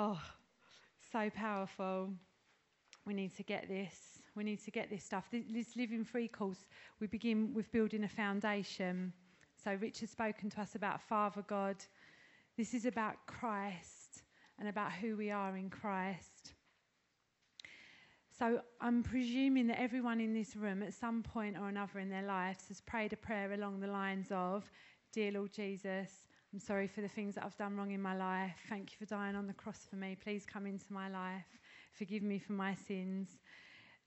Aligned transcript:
Oh, 0.00 0.20
so 1.10 1.28
powerful. 1.28 2.10
We 3.04 3.14
need 3.14 3.36
to 3.36 3.42
get 3.42 3.66
this. 3.66 3.96
We 4.36 4.44
need 4.44 4.62
to 4.64 4.70
get 4.70 4.90
this 4.90 5.02
stuff. 5.02 5.24
This 5.32 5.74
Living 5.74 6.04
Free 6.04 6.28
course, 6.28 6.68
we 7.00 7.08
begin 7.08 7.52
with 7.52 7.72
building 7.72 8.04
a 8.04 8.08
foundation. 8.08 9.12
So, 9.64 9.74
Rich 9.74 9.98
has 9.98 10.10
spoken 10.10 10.50
to 10.50 10.60
us 10.60 10.76
about 10.76 11.02
Father 11.02 11.42
God. 11.48 11.78
This 12.56 12.74
is 12.74 12.86
about 12.86 13.16
Christ 13.26 14.22
and 14.60 14.68
about 14.68 14.92
who 14.92 15.16
we 15.16 15.32
are 15.32 15.56
in 15.56 15.68
Christ. 15.68 16.52
So, 18.38 18.60
I'm 18.80 19.02
presuming 19.02 19.66
that 19.66 19.80
everyone 19.80 20.20
in 20.20 20.32
this 20.32 20.54
room, 20.54 20.80
at 20.80 20.94
some 20.94 21.24
point 21.24 21.56
or 21.58 21.68
another 21.68 21.98
in 21.98 22.08
their 22.08 22.22
lives, 22.22 22.68
has 22.68 22.80
prayed 22.82 23.14
a 23.14 23.16
prayer 23.16 23.52
along 23.52 23.80
the 23.80 23.88
lines 23.88 24.28
of 24.30 24.70
Dear 25.12 25.32
Lord 25.32 25.52
Jesus, 25.52 26.27
I'm 26.52 26.60
sorry 26.60 26.86
for 26.88 27.02
the 27.02 27.08
things 27.08 27.34
that 27.34 27.44
I've 27.44 27.56
done 27.58 27.76
wrong 27.76 27.90
in 27.90 28.00
my 28.00 28.16
life. 28.16 28.56
Thank 28.70 28.92
you 28.92 28.96
for 28.98 29.04
dying 29.04 29.36
on 29.36 29.46
the 29.46 29.52
cross 29.52 29.86
for 29.88 29.96
me. 29.96 30.16
Please 30.22 30.46
come 30.46 30.64
into 30.64 30.90
my 30.90 31.10
life. 31.10 31.44
Forgive 31.92 32.22
me 32.22 32.38
for 32.38 32.54
my 32.54 32.74
sins. 32.74 33.28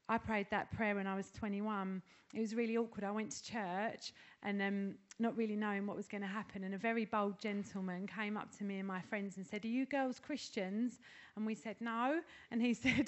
I 0.09 0.17
prayed 0.17 0.47
that 0.49 0.71
prayer 0.71 0.95
when 0.95 1.05
I 1.05 1.15
was 1.15 1.29
21. 1.31 2.01
It 2.33 2.39
was 2.39 2.55
really 2.55 2.77
awkward. 2.77 3.03
I 3.03 3.11
went 3.11 3.31
to 3.31 3.43
church 3.43 4.13
and 4.41 4.59
um, 4.59 4.95
not 5.19 5.37
really 5.37 5.55
knowing 5.55 5.85
what 5.85 5.95
was 5.95 6.07
going 6.07 6.21
to 6.21 6.27
happen. 6.27 6.63
And 6.63 6.73
a 6.73 6.79
very 6.79 7.05
bold 7.05 7.39
gentleman 7.39 8.07
came 8.07 8.35
up 8.35 8.49
to 8.57 8.63
me 8.63 8.79
and 8.79 8.87
my 8.87 9.01
friends 9.01 9.37
and 9.37 9.45
said, 9.45 9.63
Are 9.63 9.67
you 9.67 9.85
girls 9.85 10.19
Christians? 10.19 10.99
And 11.35 11.45
we 11.45 11.53
said, 11.53 11.75
No. 11.79 12.21
And 12.49 12.59
he 12.59 12.73
said, 12.73 13.07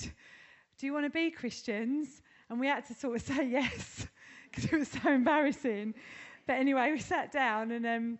Do 0.77 0.85
you 0.85 0.93
want 0.93 1.05
to 1.05 1.09
be 1.09 1.31
Christians? 1.31 2.21
And 2.51 2.59
we 2.59 2.67
had 2.67 2.85
to 2.85 2.93
sort 2.93 3.15
of 3.15 3.23
say 3.23 3.47
yes 3.49 4.05
because 4.51 4.65
it 4.65 4.77
was 4.77 4.89
so 4.89 5.09
embarrassing. 5.11 5.95
But 6.45 6.57
anyway, 6.57 6.91
we 6.91 6.99
sat 6.99 7.31
down 7.31 7.71
and. 7.71 7.87
Um, 7.87 8.19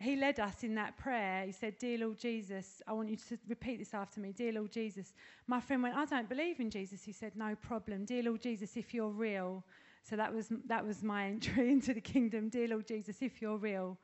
he 0.00 0.16
led 0.16 0.40
us 0.40 0.64
in 0.64 0.74
that 0.76 0.96
prayer. 0.96 1.44
He 1.44 1.52
said, 1.52 1.78
Dear 1.78 1.98
Lord 1.98 2.18
Jesus, 2.18 2.80
I 2.88 2.94
want 2.94 3.10
you 3.10 3.16
to 3.16 3.38
repeat 3.46 3.80
this 3.80 3.92
after 3.92 4.18
me. 4.18 4.32
Dear 4.32 4.52
Lord 4.52 4.72
Jesus. 4.72 5.12
My 5.46 5.60
friend 5.60 5.82
went, 5.82 5.94
I 5.94 6.06
don't 6.06 6.28
believe 6.28 6.58
in 6.58 6.70
Jesus. 6.70 7.02
He 7.04 7.12
said, 7.12 7.32
No 7.36 7.54
problem. 7.54 8.06
Dear 8.06 8.22
Lord 8.22 8.40
Jesus, 8.40 8.78
if 8.78 8.94
you're 8.94 9.10
real. 9.10 9.62
So 10.02 10.16
that 10.16 10.32
was, 10.34 10.48
that 10.66 10.86
was 10.86 11.02
my 11.02 11.26
entry 11.28 11.70
into 11.70 11.92
the 11.92 12.00
kingdom. 12.00 12.48
Dear 12.48 12.68
Lord 12.68 12.86
Jesus, 12.86 13.16
if 13.20 13.42
you're 13.42 13.58
real, 13.58 13.98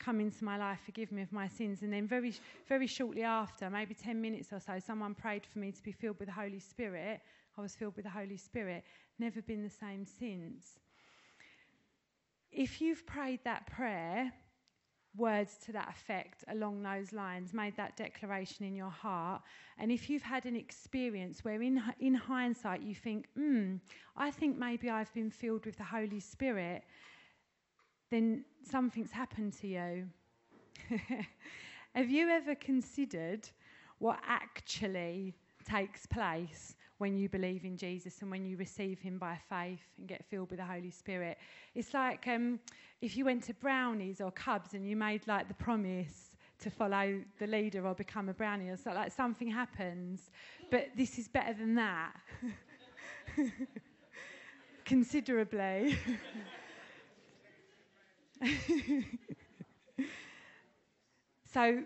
come 0.00 0.18
into 0.18 0.44
my 0.44 0.56
life, 0.56 0.80
forgive 0.84 1.12
me 1.12 1.22
of 1.22 1.32
my 1.32 1.46
sins. 1.46 1.82
And 1.82 1.92
then, 1.92 2.08
very, 2.08 2.34
very 2.68 2.88
shortly 2.88 3.22
after, 3.22 3.70
maybe 3.70 3.94
10 3.94 4.20
minutes 4.20 4.52
or 4.52 4.58
so, 4.58 4.80
someone 4.84 5.14
prayed 5.14 5.46
for 5.46 5.60
me 5.60 5.70
to 5.70 5.82
be 5.84 5.92
filled 5.92 6.18
with 6.18 6.28
the 6.28 6.34
Holy 6.34 6.58
Spirit. 6.58 7.20
I 7.56 7.60
was 7.60 7.76
filled 7.76 7.94
with 7.94 8.06
the 8.06 8.10
Holy 8.10 8.36
Spirit. 8.36 8.82
Never 9.20 9.40
been 9.40 9.62
the 9.62 9.70
same 9.70 10.04
since. 10.04 10.80
If 12.50 12.80
you've 12.80 13.06
prayed 13.06 13.40
that 13.44 13.68
prayer, 13.68 14.32
words 15.16 15.56
to 15.66 15.72
that 15.72 15.88
effect 15.88 16.44
along 16.48 16.82
those 16.82 17.12
lines, 17.12 17.52
made 17.52 17.76
that 17.76 17.96
declaration 17.96 18.64
in 18.64 18.74
your 18.74 18.90
heart. 18.90 19.42
And 19.78 19.92
if 19.92 20.08
you've 20.08 20.22
had 20.22 20.46
an 20.46 20.56
experience 20.56 21.44
where, 21.44 21.60
in, 21.62 21.82
in 22.00 22.14
hindsight, 22.14 22.82
you 22.82 22.94
think, 22.94 23.26
hmm, 23.36 23.76
I 24.16 24.30
think 24.30 24.58
maybe 24.58 24.88
I've 24.90 25.12
been 25.12 25.30
filled 25.30 25.66
with 25.66 25.76
the 25.76 25.84
Holy 25.84 26.20
Spirit, 26.20 26.84
then 28.10 28.44
something's 28.62 29.12
happened 29.12 29.54
to 29.60 29.66
you. 29.66 30.08
Have 31.94 32.10
you 32.10 32.28
ever 32.28 32.54
considered 32.54 33.48
what 33.98 34.18
actually 34.26 35.34
takes 35.64 36.06
place 36.06 36.74
when 37.02 37.16
you 37.16 37.28
believe 37.28 37.64
in 37.64 37.76
Jesus 37.76 38.22
and 38.22 38.30
when 38.30 38.46
you 38.46 38.56
receive 38.56 39.00
Him 39.00 39.18
by 39.18 39.36
faith 39.48 39.82
and 39.98 40.06
get 40.06 40.24
filled 40.24 40.50
with 40.50 40.60
the 40.60 40.64
Holy 40.64 40.92
Spirit. 40.92 41.36
It's 41.74 41.92
like 41.92 42.28
um, 42.28 42.60
if 43.00 43.16
you 43.16 43.24
went 43.24 43.42
to 43.48 43.54
Brownies 43.54 44.20
or 44.20 44.30
Cubs 44.30 44.74
and 44.74 44.88
you 44.88 44.94
made 44.94 45.26
like 45.26 45.48
the 45.48 45.54
promise 45.54 46.30
to 46.60 46.70
follow 46.70 47.20
the 47.40 47.46
leader 47.48 47.84
or 47.88 47.94
become 47.94 48.28
a 48.28 48.32
brownie 48.32 48.68
or 48.68 48.76
so, 48.76 48.92
like 48.92 49.10
something 49.10 49.50
happens. 49.50 50.30
But 50.70 50.90
this 50.96 51.18
is 51.18 51.26
better 51.26 51.54
than 51.54 51.74
that. 51.74 52.12
Considerably. 54.84 55.98
so 61.52 61.82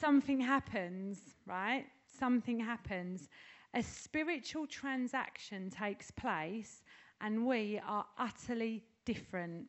something 0.00 0.40
happens, 0.40 1.20
right? 1.46 1.84
Something 2.18 2.58
happens 2.58 3.28
a 3.74 3.82
spiritual 3.82 4.66
transaction 4.66 5.70
takes 5.70 6.10
place, 6.10 6.82
and 7.20 7.46
we 7.46 7.80
are 7.86 8.06
utterly 8.18 8.84
different 9.04 9.66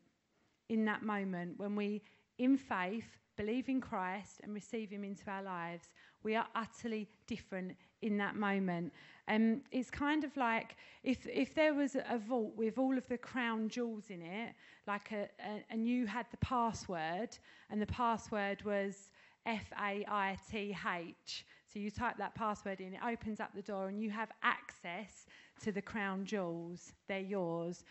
in 0.69 0.85
that 0.85 1.03
moment 1.03 1.57
when 1.57 1.75
we, 1.75 2.01
in 2.38 2.57
faith, 2.57 3.17
believe 3.38 3.69
in 3.69 3.81
Christ 3.81 4.40
and 4.44 4.53
receive 4.53 4.90
Him 4.90 5.03
into 5.03 5.29
our 5.29 5.44
lives. 5.44 5.90
We 6.23 6.35
are 6.35 6.47
utterly 6.56 7.07
different 7.28 7.75
in 8.01 8.17
that 8.17 8.35
moment. 8.35 8.94
And 9.28 9.56
um, 9.56 9.61
it's 9.72 9.90
kind 9.90 10.23
of 10.23 10.35
like 10.35 10.75
if, 11.03 11.25
if 11.28 11.53
there 11.53 11.73
was 11.73 11.95
a 11.95 12.17
vault 12.17 12.53
with 12.56 12.78
all 12.78 12.97
of 12.97 13.07
the 13.07 13.17
crown 13.17 13.69
jewels 13.69 14.06
in 14.09 14.22
it, 14.22 14.53
like 14.88 15.11
a, 15.11 15.29
a 15.40 15.63
and 15.69 15.88
you 15.88 16.06
had 16.06 16.25
the 16.31 16.38
password, 16.38 17.38
and 17.69 17.81
the 17.81 17.88
password 17.88 18.63
was 18.63 19.11
F 19.46 19.72
A 19.78 20.06
I 20.07 20.38
T 20.50 20.75
H. 20.85 21.46
So 21.72 21.79
you 21.79 21.90
type 21.90 22.18
that 22.18 22.35
password 22.35 22.81
in, 22.81 22.94
it 22.94 23.00
opens 23.06 23.40
up 23.40 23.52
the 23.56 23.62
door, 23.62 23.88
and 23.88 24.02
you 24.02 24.09
have 24.09 24.29
access 24.44 25.25
to 25.63 25.72
the 25.72 25.81
crown 25.81 26.25
jewels. 26.25 26.94
They're 27.07 27.19
yours. 27.19 27.84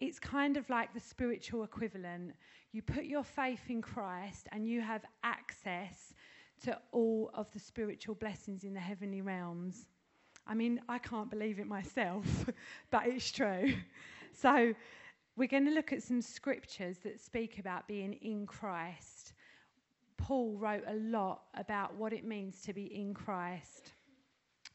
It's 0.00 0.18
kind 0.18 0.56
of 0.56 0.68
like 0.70 0.94
the 0.94 1.00
spiritual 1.00 1.64
equivalent. 1.64 2.34
You 2.72 2.82
put 2.82 3.04
your 3.04 3.24
faith 3.24 3.68
in 3.68 3.82
Christ, 3.82 4.48
and 4.52 4.66
you 4.66 4.80
have 4.80 5.02
access 5.22 6.14
to 6.64 6.78
all 6.92 7.30
of 7.34 7.50
the 7.52 7.58
spiritual 7.58 8.14
blessings 8.14 8.64
in 8.64 8.74
the 8.74 8.80
heavenly 8.80 9.20
realms. 9.20 9.86
I 10.46 10.54
mean, 10.54 10.80
I 10.88 10.98
can't 10.98 11.30
believe 11.30 11.58
it 11.58 11.66
myself, 11.66 12.46
but 12.90 13.06
it's 13.06 13.30
true. 13.30 13.74
So, 14.32 14.74
we're 15.36 15.46
going 15.46 15.66
to 15.66 15.70
look 15.72 15.92
at 15.92 16.02
some 16.02 16.20
scriptures 16.20 16.98
that 17.04 17.20
speak 17.20 17.60
about 17.60 17.86
being 17.86 18.14
in 18.14 18.44
Christ. 18.44 19.17
Paul 20.28 20.58
wrote 20.58 20.84
a 20.86 20.94
lot 20.94 21.44
about 21.54 21.94
what 21.96 22.12
it 22.12 22.22
means 22.22 22.60
to 22.60 22.74
be 22.74 22.94
in 22.94 23.14
Christ. 23.14 23.92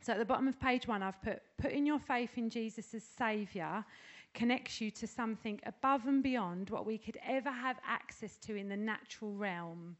So 0.01 0.13
at 0.13 0.17
the 0.17 0.25
bottom 0.25 0.47
of 0.47 0.59
page 0.59 0.87
one, 0.87 1.03
I've 1.03 1.21
put 1.21 1.43
putting 1.61 1.85
your 1.85 1.99
faith 1.99 2.31
in 2.37 2.49
Jesus 2.49 2.95
as 2.95 3.03
Saviour 3.03 3.85
connects 4.33 4.81
you 4.81 4.89
to 4.89 5.05
something 5.05 5.59
above 5.67 6.07
and 6.07 6.23
beyond 6.23 6.71
what 6.71 6.87
we 6.87 6.97
could 6.97 7.19
ever 7.23 7.51
have 7.51 7.77
access 7.87 8.37
to 8.37 8.55
in 8.55 8.67
the 8.67 8.75
natural 8.75 9.31
realm. 9.35 9.95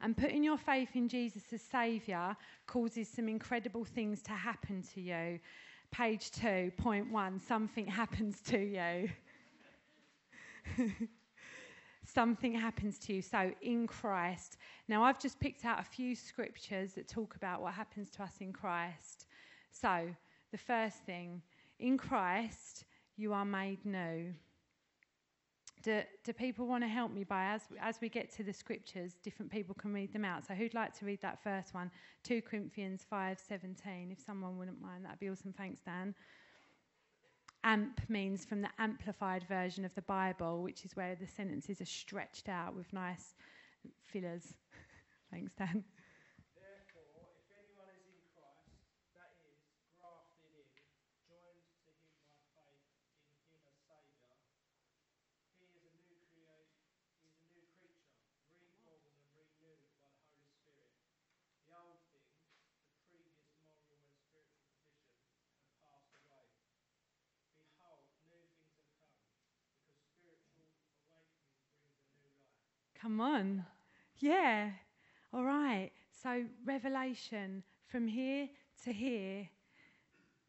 And 0.00 0.16
putting 0.16 0.44
your 0.44 0.58
faith 0.58 0.90
in 0.94 1.08
Jesus 1.08 1.52
as 1.52 1.62
Saviour 1.62 2.36
causes 2.68 3.08
some 3.08 3.28
incredible 3.28 3.84
things 3.84 4.22
to 4.22 4.32
happen 4.32 4.84
to 4.94 5.00
you. 5.00 5.40
Page 5.90 6.30
two, 6.30 6.70
point 6.76 7.10
one, 7.10 7.40
something 7.40 7.84
happens 7.88 8.40
to 8.42 8.58
you. 8.60 9.10
something 12.12 12.52
happens 12.54 12.98
to 13.00 13.14
you. 13.14 13.22
So, 13.22 13.52
in 13.62 13.86
Christ. 13.86 14.56
Now, 14.88 15.02
I've 15.04 15.18
just 15.18 15.38
picked 15.40 15.64
out 15.64 15.80
a 15.80 15.84
few 15.84 16.14
scriptures 16.14 16.94
that 16.94 17.08
talk 17.08 17.36
about 17.36 17.62
what 17.62 17.74
happens 17.74 18.10
to 18.10 18.22
us 18.22 18.34
in 18.40 18.52
Christ. 18.52 19.26
So, 19.70 20.08
the 20.52 20.58
first 20.58 20.98
thing, 21.04 21.42
in 21.78 21.96
Christ, 21.96 22.84
you 23.16 23.32
are 23.32 23.44
made 23.44 23.84
new. 23.84 24.32
Do, 25.82 26.02
do 26.24 26.32
people 26.34 26.66
want 26.66 26.84
to 26.84 26.88
help 26.88 27.10
me 27.10 27.24
by 27.24 27.46
as 27.46 27.62
as 27.80 28.00
we 28.02 28.10
get 28.10 28.30
to 28.36 28.42
the 28.42 28.52
scriptures, 28.52 29.14
different 29.22 29.50
people 29.50 29.74
can 29.74 29.94
read 29.94 30.12
them 30.12 30.26
out. 30.26 30.46
So 30.46 30.52
who'd 30.52 30.74
like 30.74 30.92
to 30.98 31.06
read 31.06 31.22
that 31.22 31.42
first 31.42 31.72
one? 31.72 31.90
2 32.24 32.42
Corinthians 32.42 33.06
5:17. 33.10 34.12
If 34.12 34.20
someone 34.20 34.58
wouldn't 34.58 34.80
mind, 34.80 35.06
that'd 35.06 35.20
be 35.20 35.30
awesome. 35.30 35.54
Thanks, 35.54 35.80
Dan. 35.80 36.14
Amp 37.62 38.00
means 38.08 38.44
from 38.44 38.62
the 38.62 38.70
amplified 38.78 39.44
version 39.44 39.84
of 39.84 39.94
the 39.94 40.02
Bible, 40.02 40.62
which 40.62 40.84
is 40.84 40.96
where 40.96 41.14
the 41.14 41.26
sentences 41.26 41.80
are 41.80 41.86
stretched 41.86 42.48
out 42.48 42.74
with 42.74 42.92
nice 42.92 43.34
fillers. 44.04 44.54
Thanks, 45.30 45.52
Dan. 45.54 45.84
Come 73.10 73.20
on. 73.22 73.66
Yeah. 74.20 74.70
All 75.34 75.42
right. 75.42 75.90
So, 76.22 76.44
Revelation 76.64 77.64
from 77.88 78.06
here 78.06 78.48
to 78.84 78.92
here. 78.92 79.48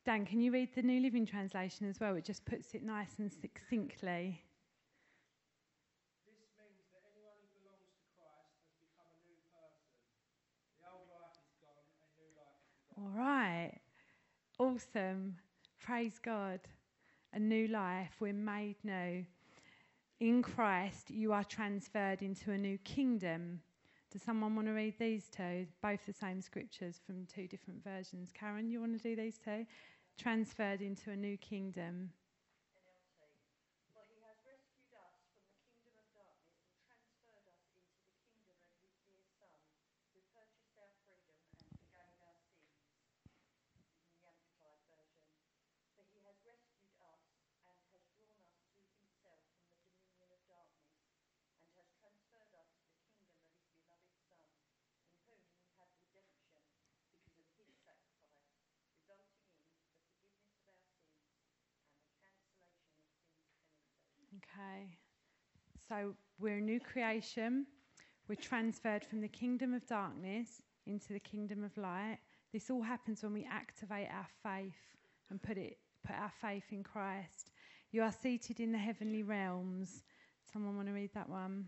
Dan, 0.05 0.27
can 0.27 0.39
you 0.41 0.51
read 0.51 0.69
the 0.75 0.83
New 0.83 1.01
Living 1.01 1.25
Translation 1.25 1.89
as 1.89 1.99
well? 1.99 2.13
It 2.13 2.23
just 2.23 2.45
puts 2.45 2.75
it 2.75 2.83
nice 2.83 3.17
and 3.17 3.31
succinctly. 3.33 4.43
This 6.27 6.53
means 6.61 6.85
that 6.93 7.01
anyone 7.09 7.33
who 7.41 7.65
belongs 7.65 7.89
to 7.97 8.05
Christ 8.13 8.53
has 8.53 8.77
become 8.77 9.09
a 9.09 9.21
new 9.25 9.41
person. 9.49 9.89
The 10.85 10.93
old 10.93 11.09
life 11.17 11.41
is 11.41 11.57
gone 11.65 11.81
and 12.13 13.03
All 13.03 13.09
right. 13.09 13.73
Awesome. 14.59 15.37
Praise 15.83 16.19
God. 16.19 16.59
A 17.33 17.39
new 17.39 17.67
life. 17.69 18.17
We're 18.19 18.33
made 18.33 18.75
new. 18.83 19.25
In 20.21 20.43
Christ, 20.43 21.09
you 21.09 21.33
are 21.33 21.43
transferred 21.43 22.21
into 22.21 22.51
a 22.51 22.57
new 22.57 22.77
kingdom. 22.83 23.59
Does 24.11 24.21
someone 24.21 24.55
want 24.55 24.67
to 24.67 24.73
read 24.73 24.93
these 24.99 25.27
two? 25.27 25.65
Both 25.81 26.05
the 26.05 26.13
same 26.13 26.43
scriptures 26.43 27.01
from 27.03 27.25
two 27.25 27.47
different 27.47 27.83
versions. 27.83 28.29
Karen, 28.31 28.69
you 28.69 28.79
want 28.79 28.95
to 28.95 28.99
do 29.01 29.15
these 29.15 29.39
two? 29.43 29.65
Transferred 30.19 30.83
into 30.83 31.09
a 31.09 31.15
new 31.15 31.37
kingdom. 31.37 32.11
Okay. 64.61 64.85
So 65.87 66.13
we're 66.39 66.57
a 66.57 66.61
new 66.61 66.79
creation. 66.79 67.65
We're 68.27 68.35
transferred 68.35 69.03
from 69.03 69.21
the 69.21 69.27
kingdom 69.27 69.73
of 69.73 69.85
darkness 69.87 70.61
into 70.85 71.13
the 71.13 71.19
kingdom 71.19 71.63
of 71.63 71.75
light. 71.77 72.19
This 72.53 72.69
all 72.69 72.81
happens 72.81 73.23
when 73.23 73.33
we 73.33 73.47
activate 73.49 74.07
our 74.09 74.27
faith 74.43 74.75
and 75.29 75.41
put 75.41 75.57
it 75.57 75.77
put 76.05 76.15
our 76.15 76.31
faith 76.41 76.65
in 76.71 76.83
Christ. 76.83 77.51
You 77.91 78.03
are 78.03 78.11
seated 78.11 78.59
in 78.59 78.71
the 78.71 78.77
heavenly 78.77 79.23
realms. 79.23 80.03
Someone 80.51 80.75
want 80.75 80.87
to 80.87 80.93
read 80.93 81.11
that 81.13 81.29
one? 81.29 81.65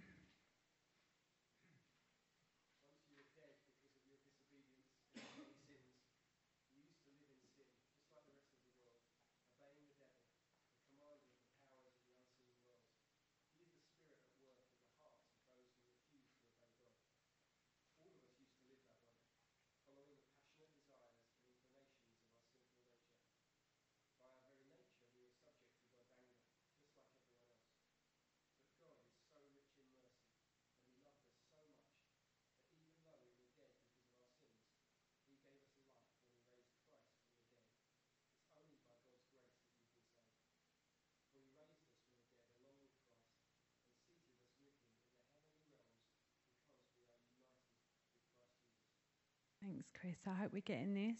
Thanks, 49.74 49.90
Chris. 50.00 50.18
I 50.28 50.36
hope 50.40 50.52
we're 50.54 50.62
getting 50.62 50.94
this. 50.94 51.20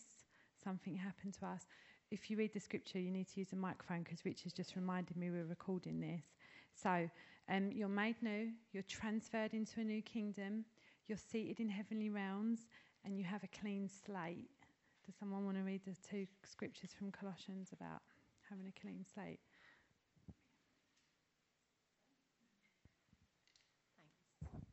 Something 0.64 0.96
happened 0.96 1.34
to 1.40 1.48
us. 1.48 1.66
If 2.12 2.30
you 2.30 2.38
read 2.38 2.54
the 2.54 2.60
scripture, 2.60 3.00
you 3.00 3.10
need 3.10 3.28
to 3.34 3.40
use 3.40 3.52
a 3.52 3.56
microphone 3.56 4.04
because 4.04 4.24
Richard's 4.26 4.54
just 4.54 4.76
reminded 4.76 5.18
me 5.18 5.32
we're 5.32 5.46
recording 5.46 6.00
this. 6.00 6.22
So, 6.76 7.10
um, 7.50 7.72
you're 7.72 7.88
made 7.88 8.16
new, 8.22 8.52
you're 8.72 8.84
transferred 8.84 9.56
into 9.56 9.80
a 9.80 9.84
new 9.84 10.04
kingdom, 10.04 10.66
you're 11.08 11.18
seated 11.18 11.60
in 11.60 11.68
heavenly 11.68 12.12
realms, 12.12 12.68
and 13.04 13.18
you 13.18 13.24
have 13.24 13.44
a 13.44 13.48
clean 13.60 13.90
slate. 13.90 14.52
Does 15.04 15.16
someone 15.20 15.46
want 15.46 15.58
to 15.58 15.64
read 15.64 15.82
the 15.88 15.96
two 16.08 16.28
scriptures 16.46 16.92
from 16.96 17.12
Colossians 17.12 17.70
about 17.74 18.02
having 18.50 18.68
a 18.68 18.80
clean 18.80 19.04
slate? 19.16 19.40
Thanks. 24.52 24.68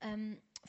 Um, 0.00 0.38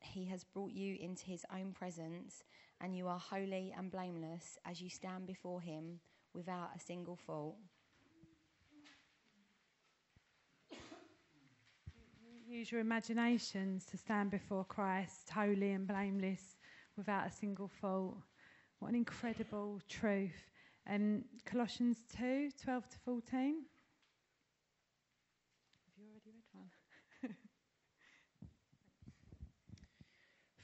he 0.00 0.26
has 0.26 0.44
brought 0.44 0.72
you 0.72 0.96
into 1.00 1.24
his 1.24 1.44
own 1.54 1.72
presence, 1.72 2.44
and 2.80 2.96
you 2.96 3.08
are 3.08 3.18
holy 3.18 3.74
and 3.76 3.90
blameless 3.90 4.58
as 4.64 4.80
you 4.80 4.88
stand 4.90 5.26
before 5.26 5.60
him 5.60 6.00
without 6.34 6.70
a 6.76 6.80
single 6.80 7.16
fault. 7.16 7.56
Use 12.46 12.72
your 12.72 12.80
imaginations 12.80 13.84
to 13.84 13.98
stand 13.98 14.30
before 14.30 14.64
Christ, 14.64 15.28
holy 15.28 15.72
and 15.72 15.86
blameless, 15.86 16.56
without 16.96 17.26
a 17.26 17.30
single 17.30 17.68
fault. 17.68 18.16
What 18.78 18.88
an 18.88 18.94
incredible 18.94 19.80
truth. 19.86 20.50
And 20.86 21.24
Colossians 21.44 21.98
2 22.16 22.50
12 22.62 22.88
to 22.88 22.98
14. 23.04 23.64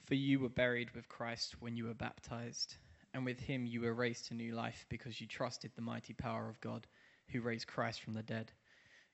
For 0.06 0.14
you 0.14 0.38
were 0.38 0.50
buried 0.50 0.90
with 0.94 1.08
Christ 1.08 1.56
when 1.60 1.76
you 1.76 1.86
were 1.86 1.94
baptized, 1.94 2.76
and 3.14 3.24
with 3.24 3.40
him 3.40 3.64
you 3.64 3.80
were 3.80 3.94
raised 3.94 4.26
to 4.26 4.34
new 4.34 4.54
life 4.54 4.84
because 4.90 5.18
you 5.20 5.26
trusted 5.26 5.70
the 5.74 5.82
mighty 5.82 6.12
power 6.12 6.48
of 6.48 6.60
God 6.60 6.86
who 7.28 7.40
raised 7.40 7.66
Christ 7.66 8.02
from 8.02 8.12
the 8.12 8.22
dead. 8.22 8.52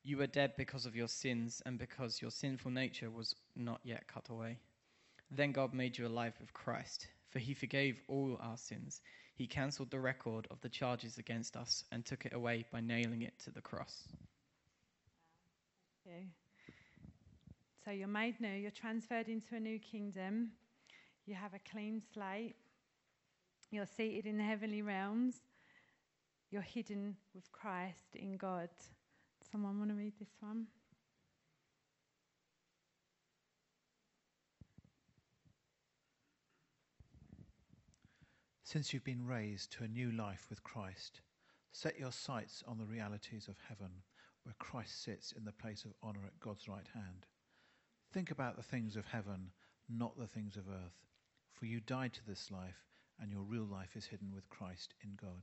You 0.03 0.17
were 0.17 0.27
dead 0.27 0.55
because 0.57 0.87
of 0.87 0.97
your 0.97 1.07
sins 1.07 1.63
and 1.65 1.79
because 1.79 2.21
your 2.21 2.33
sinful 2.33 2.73
nature 2.73 3.11
was 3.11 3.37
not 3.55 3.81
yet 3.85 4.09
cut 4.09 4.31
away. 4.31 4.59
Then 5.31 5.53
God 5.53 5.73
made 5.73 5.97
you 5.97 6.09
alive 6.09 6.35
with 6.41 6.53
Christ, 6.53 7.07
for 7.29 7.39
he 7.39 7.55
forgave 7.55 8.01
all 8.09 8.37
our 8.41 8.57
sins. 8.57 9.01
He 9.35 9.47
cancelled 9.47 9.91
the 9.91 10.01
record 10.01 10.49
of 10.51 10.61
the 10.61 10.69
charges 10.69 11.19
against 11.19 11.57
us 11.57 11.85
and 11.93 12.05
took 12.05 12.27
it 12.27 12.33
away 12.33 12.65
by 12.73 12.81
nailing 12.81 13.23
it 13.23 13.39
to 13.45 13.51
the 13.51 13.61
cross. 13.61 14.09
So 17.85 17.93
you're 17.93 18.09
made 18.09 18.41
new, 18.41 18.49
you're 18.49 18.71
transferred 18.73 19.29
into 19.29 19.55
a 19.55 19.61
new 19.61 19.79
kingdom. 19.79 20.51
You 21.31 21.37
have 21.37 21.55
a 21.55 21.61
clean 21.71 22.03
slate. 22.13 22.57
You're 23.71 23.87
seated 23.87 24.27
in 24.27 24.37
the 24.37 24.43
heavenly 24.43 24.83
realms. 24.83 25.37
You're 26.51 26.61
hidden 26.61 27.15
with 27.37 27.53
Christ 27.53 28.17
in 28.17 28.37
God. 28.37 28.69
Someone 29.53 29.79
want 29.79 29.91
to 29.91 29.97
read 29.97 30.15
this 30.19 30.35
one? 30.41 30.67
Since 38.65 38.93
you've 38.93 39.05
been 39.05 39.25
raised 39.25 39.71
to 39.75 39.85
a 39.85 39.89
new 39.89 40.11
life 40.11 40.47
with 40.51 40.65
Christ, 40.65 41.21
set 41.71 41.97
your 41.97 42.11
sights 42.11 42.65
on 42.67 42.77
the 42.77 42.87
realities 42.87 43.47
of 43.47 43.55
heaven, 43.69 44.03
where 44.43 44.57
Christ 44.59 45.05
sits 45.05 45.31
in 45.31 45.45
the 45.45 45.53
place 45.53 45.85
of 45.85 45.93
honour 46.03 46.27
at 46.27 46.41
God's 46.41 46.67
right 46.67 46.89
hand. 46.93 47.27
Think 48.13 48.33
about 48.33 48.57
the 48.57 48.65
things 48.65 48.97
of 48.97 49.07
heaven, 49.07 49.53
not 49.89 50.19
the 50.19 50.27
things 50.27 50.57
of 50.57 50.65
earth. 50.69 51.10
For 51.61 51.67
you 51.67 51.81
died 51.81 52.15
to 52.15 52.27
this 52.27 52.51
life, 52.51 52.87
and 53.21 53.31
your 53.31 53.43
real 53.43 53.67
life 53.71 53.95
is 53.95 54.07
hidden 54.07 54.33
with 54.35 54.49
Christ 54.49 54.95
in 55.05 55.11
God. 55.21 55.43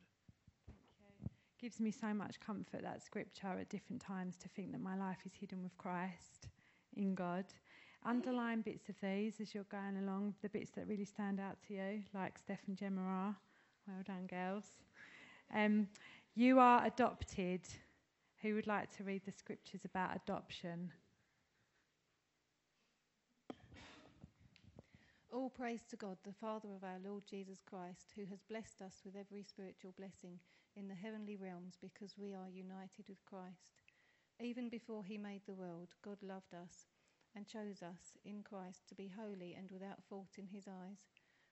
Gives 1.62 1.80
me 1.80 1.92
so 1.92 2.12
much 2.12 2.40
comfort 2.40 2.82
that 2.82 3.04
scripture 3.04 3.56
at 3.60 3.70
different 3.70 4.02
times 4.02 4.36
to 4.38 4.50
think 4.50 4.72
that 4.72 4.82
my 4.82 4.98
life 4.98 5.20
is 5.28 5.34
hidden 5.40 5.62
with 5.62 5.78
Christ 5.78 6.50
in 6.96 7.14
God. 7.14 7.46
Underline 8.04 8.62
bits 8.62 8.90
of 8.90 8.96
these 9.00 9.40
as 9.40 9.54
you're 9.54 9.64
going 9.66 9.98
along, 10.02 10.34
the 10.42 10.50
bits 10.50 10.72
that 10.72 10.88
really 10.88 11.06
stand 11.06 11.40
out 11.40 11.58
to 11.68 11.76
you, 11.76 12.02
like 12.16 12.40
Steph 12.40 12.62
and 12.68 12.76
Gemma 12.76 13.02
are. 13.02 13.36
Well 13.88 14.04
done, 14.04 14.26
girls. 14.28 14.66
Um, 15.54 15.88
you 16.34 16.58
are 16.58 16.84
adopted. 16.84 17.62
Who 18.42 18.56
would 18.56 18.66
like 18.66 18.90
to 18.98 19.04
read 19.04 19.22
the 19.24 19.32
scriptures 19.32 19.82
about 19.86 20.16
adoption? 20.16 20.92
All 25.38 25.51
praise 25.51 25.86
to 25.91 25.96
God, 25.96 26.17
the 26.25 26.34
Father 26.34 26.74
of 26.74 26.84
our 26.84 26.98
Lord 26.98 27.22
Jesus 27.29 27.62
Christ, 27.62 28.10
who 28.15 28.25
has 28.25 28.41
blessed 28.50 28.82
us 28.82 29.06
with 29.06 29.13
every 29.13 29.44
spiritual 29.44 29.94
blessing 29.94 30.39
in 30.75 30.88
the 30.88 30.98
heavenly 30.98 31.38
realms 31.38 31.77
because 31.79 32.17
we 32.17 32.34
are 32.34 32.50
united 32.50 33.06
with 33.08 33.24
Christ. 33.29 33.86
Even 34.41 34.67
before 34.67 35.06
he 35.06 35.20
made 35.20 35.46
the 35.46 35.53
world, 35.53 35.94
God 36.01 36.17
loved 36.24 36.58
us 36.58 36.89
and 37.36 37.46
chose 37.46 37.84
us 37.86 38.17
in 38.25 38.41
Christ 38.41 38.89
to 38.89 38.96
be 38.96 39.13
holy 39.13 39.53
and 39.53 39.70
without 39.70 40.01
fault 40.10 40.41
in 40.41 40.48
his 40.48 40.65
eyes. 40.67 41.06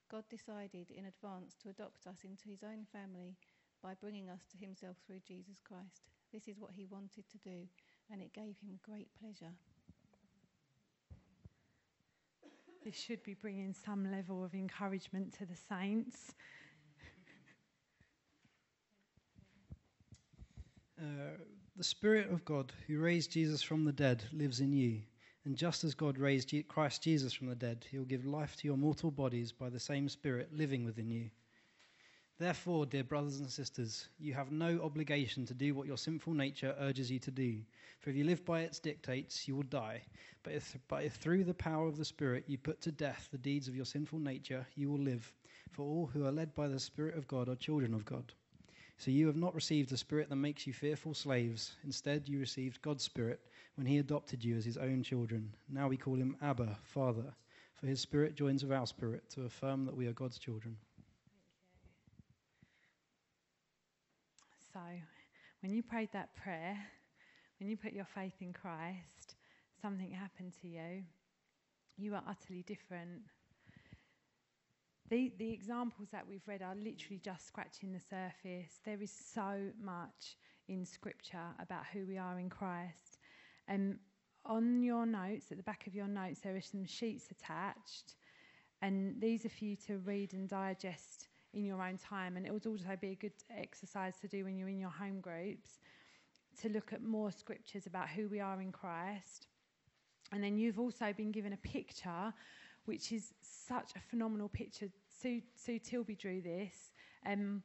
God 0.10 0.24
decided 0.34 0.90
in 0.90 1.06
advance 1.06 1.54
to 1.62 1.70
adopt 1.70 2.08
us 2.08 2.26
into 2.26 2.50
his 2.50 2.64
own 2.66 2.90
family 2.90 3.38
by 3.84 3.94
bringing 3.94 4.30
us 4.34 4.50
to 4.50 4.58
himself 4.58 4.98
through 5.06 5.22
Jesus 5.22 5.62
Christ. 5.62 6.10
This 6.34 6.48
is 6.48 6.58
what 6.58 6.74
he 6.74 6.90
wanted 6.90 7.30
to 7.30 7.38
do, 7.38 7.70
and 8.10 8.20
it 8.20 8.34
gave 8.34 8.58
him 8.66 8.82
great 8.82 9.14
pleasure. 9.14 9.54
This 12.86 12.96
should 12.96 13.24
be 13.24 13.34
bringing 13.34 13.74
some 13.74 14.12
level 14.12 14.44
of 14.44 14.54
encouragement 14.54 15.34
to 15.40 15.46
the 15.46 15.56
saints. 15.56 16.36
Uh, 20.98 21.36
the 21.76 21.84
Spirit 21.84 22.32
of 22.32 22.46
God, 22.46 22.72
who 22.88 23.00
raised 23.00 23.30
Jesus 23.30 23.62
from 23.62 23.84
the 23.84 23.92
dead, 23.92 24.24
lives 24.32 24.62
in 24.62 24.72
you. 24.72 25.02
And 25.44 25.58
just 25.58 25.84
as 25.84 25.94
God 25.94 26.18
raised 26.18 26.54
Christ 26.70 27.04
Jesus 27.04 27.34
from 27.34 27.48
the 27.48 27.56
dead, 27.56 27.86
he 27.92 27.98
will 27.98 28.06
give 28.06 28.26
life 28.26 28.56
to 28.56 28.68
your 28.68 28.78
mortal 28.78 29.12
bodies 29.12 29.52
by 29.52 29.70
the 29.70 29.80
same 29.80 30.08
Spirit 30.08 30.54
living 30.54 30.86
within 30.86 31.10
you. 31.10 31.30
Therefore, 32.38 32.86
dear 32.86 33.06
brothers 33.06 33.40
and 33.40 33.50
sisters, 33.50 34.10
you 34.20 34.34
have 34.34 34.52
no 34.52 34.82
obligation 34.82 35.46
to 35.46 35.54
do 35.54 35.74
what 35.74 35.88
your 35.88 35.98
sinful 35.98 36.34
nature 36.34 36.76
urges 36.80 37.10
you 37.10 37.18
to 37.20 37.32
do. 37.32 37.62
For 38.02 38.10
if 38.10 38.18
you 38.18 38.26
live 38.26 38.44
by 38.44 38.62
its 38.62 38.78
dictates, 38.78 39.48
you 39.48 39.56
will 39.56 39.64
die. 39.64 40.02
But 40.44 40.52
if, 40.52 40.78
but 40.90 41.06
if 41.06 41.14
through 41.14 41.46
the 41.46 41.54
power 41.54 41.88
of 41.88 41.96
the 41.96 42.04
Spirit 42.04 42.44
you 42.48 42.58
put 42.58 42.82
to 42.82 42.92
death 42.92 43.30
the 43.32 43.38
deeds 43.38 43.70
of 43.70 43.76
your 43.76 43.86
sinful 43.86 44.20
nature, 44.20 44.68
you 44.76 44.92
will 44.92 45.00
live. 45.00 45.34
For 45.72 45.84
all 45.84 46.08
who 46.08 46.26
are 46.26 46.32
led 46.32 46.54
by 46.54 46.68
the 46.68 46.80
Spirit 46.80 47.18
of 47.18 47.26
God 47.26 47.48
are 47.48 47.56
children 47.56 47.94
of 47.94 48.04
God. 48.04 48.34
So 48.98 49.12
you 49.12 49.28
have 49.28 49.38
not 49.38 49.56
received 49.56 49.94
a 49.94 49.98
spirit 49.98 50.28
that 50.30 50.36
makes 50.36 50.68
you 50.68 50.74
fearful 50.74 51.14
slaves. 51.14 51.78
Instead, 51.86 52.28
you 52.28 52.40
received 52.40 52.82
God's 52.82 53.04
Spirit 53.04 53.40
when 53.76 53.88
He 53.88 54.00
adopted 54.00 54.44
you 54.44 54.58
as 54.58 54.66
His 54.66 54.78
own 54.78 55.04
children. 55.04 55.54
Now 55.70 55.88
we 55.88 55.96
call 55.96 56.16
Him 56.16 56.36
Abba, 56.42 56.78
Father. 56.84 57.34
For 57.76 57.88
His 57.88 58.02
Spirit 58.02 58.36
joins 58.36 58.62
with 58.62 58.74
our 58.74 58.88
spirit 58.88 59.30
to 59.32 59.46
affirm 59.46 59.86
that 59.86 59.96
we 59.96 60.08
are 60.08 60.14
God's 60.14 60.38
children. 60.38 60.76
So, 64.76 64.82
when 65.62 65.74
you 65.74 65.82
prayed 65.82 66.10
that 66.12 66.36
prayer, 66.36 66.78
when 67.62 67.70
you 67.70 67.78
put 67.78 67.94
your 67.94 68.04
faith 68.04 68.34
in 68.42 68.52
Christ, 68.52 69.36
something 69.82 70.12
happened 70.12 70.52
to 70.62 70.68
you. 70.68 71.04
You 71.96 72.14
are 72.14 72.24
utterly 72.28 72.64
different. 72.64 73.22
The, 75.10 75.32
the 75.40 75.50
examples 75.50 76.10
that 76.12 76.28
we've 76.28 76.46
read 76.46 76.62
are 76.62 76.76
literally 76.76 77.22
just 77.24 77.48
scratching 77.48 77.94
the 77.94 78.02
surface. 78.02 78.82
There 78.84 79.02
is 79.02 79.14
so 79.34 79.70
much 79.82 80.36
in 80.68 80.84
Scripture 80.86 81.56
about 81.62 81.86
who 81.94 82.06
we 82.06 82.18
are 82.18 82.38
in 82.38 82.50
Christ. 82.50 83.20
And 83.70 83.98
on 84.46 84.84
your 84.84 85.06
notes, 85.06 85.52
at 85.52 85.58
the 85.58 85.64
back 85.64 85.88
of 85.88 85.96
your 85.96 86.10
notes, 86.10 86.42
there 86.42 86.58
are 86.58 86.60
some 86.60 86.84
sheets 86.84 87.28
attached. 87.32 88.16
And 88.82 89.22
these 89.22 89.46
are 89.46 89.50
for 89.58 89.64
you 89.64 89.78
to 89.88 90.00
read 90.00 90.34
and 90.34 90.50
digest 90.50 91.25
in 91.56 91.66
your 91.66 91.82
own 91.82 91.98
time. 91.98 92.38
And 92.38 92.46
it 92.46 92.54
would 92.54 92.66
also 92.66 92.98
be 93.00 93.12
a 93.12 93.16
good 93.16 93.34
exercise 93.50 94.16
to 94.22 94.28
do 94.28 94.44
when 94.44 94.58
you're 94.58 94.70
in 94.70 94.80
your 94.80 94.90
home 94.90 95.22
groups 95.22 95.80
to 96.62 96.70
look 96.70 96.94
at 96.94 97.04
more 97.04 97.32
scriptures 97.32 97.86
about 97.86 98.10
who 98.10 98.28
we 98.28 98.40
are 98.40 98.62
in 98.62 98.72
Christ. 98.72 99.48
And 100.32 100.44
then 100.44 100.58
you've 100.58 100.80
also 100.80 101.14
been 101.14 101.32
given 101.32 101.54
a 101.54 101.58
picture, 101.58 102.34
which 102.86 103.12
is 103.12 103.34
such 103.42 103.92
a 103.96 104.00
phenomenal 104.00 104.50
picture. 104.50 104.88
Sue, 105.22 105.42
Sue 105.56 105.80
Tilby 105.80 106.16
drew 106.16 106.42
this, 106.42 106.92
um, 107.26 107.62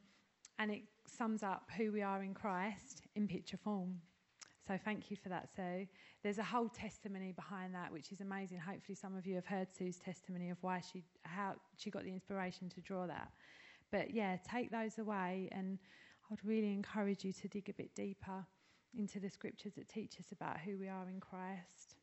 and 0.59 0.71
it 0.71 0.81
sums 1.07 1.43
up 1.43 1.69
who 1.77 1.91
we 1.91 2.01
are 2.01 2.23
in 2.23 2.33
Christ 2.33 3.03
in 3.15 3.27
picture 3.27 3.57
form. 3.57 3.99
So 4.67 4.77
thank 4.85 5.09
you 5.09 5.17
for 5.17 5.29
that, 5.29 5.49
Sue. 5.55 5.87
There's 6.23 6.37
a 6.37 6.43
whole 6.43 6.69
testimony 6.69 7.31
behind 7.31 7.73
that, 7.73 7.91
which 7.91 8.11
is 8.11 8.21
amazing. 8.21 8.59
Hopefully, 8.59 8.95
some 8.95 9.17
of 9.17 9.25
you 9.25 9.35
have 9.35 9.45
heard 9.45 9.67
Sue's 9.75 9.97
testimony 9.97 10.49
of 10.49 10.57
why 10.61 10.81
she 10.81 11.03
how 11.23 11.55
she 11.77 11.89
got 11.89 12.03
the 12.03 12.11
inspiration 12.11 12.69
to 12.69 12.81
draw 12.81 13.07
that. 13.07 13.31
But 13.91 14.13
yeah, 14.13 14.37
take 14.49 14.71
those 14.71 14.97
away, 14.97 15.49
and 15.51 15.79
I'd 16.31 16.43
really 16.43 16.71
encourage 16.71 17.25
you 17.25 17.33
to 17.33 17.47
dig 17.47 17.69
a 17.69 17.73
bit 17.73 17.93
deeper 17.93 18.45
into 18.97 19.19
the 19.19 19.29
scriptures 19.29 19.73
that 19.75 19.89
teach 19.89 20.15
us 20.19 20.31
about 20.31 20.59
who 20.59 20.77
we 20.77 20.87
are 20.87 21.09
in 21.09 21.19
Christ. 21.19 21.95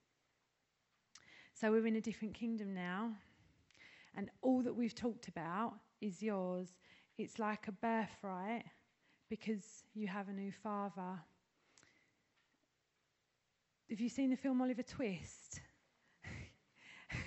So 1.54 1.70
we're 1.70 1.86
in 1.86 1.96
a 1.96 2.00
different 2.00 2.34
kingdom 2.34 2.74
now, 2.74 3.12
and 4.14 4.30
all 4.42 4.62
that 4.62 4.74
we've 4.74 4.94
talked 4.94 5.28
about 5.28 5.74
is 6.00 6.22
yours. 6.22 6.68
It's 7.16 7.38
like 7.38 7.68
a 7.68 7.72
birthright 7.72 8.64
because 9.28 9.84
you 9.94 10.06
have 10.06 10.28
a 10.28 10.32
new 10.32 10.52
father. 10.52 11.20
Have 13.90 14.00
you 14.00 14.08
seen 14.08 14.30
the 14.30 14.36
film 14.36 14.60
Oliver 14.60 14.82
Twist? 14.82 15.60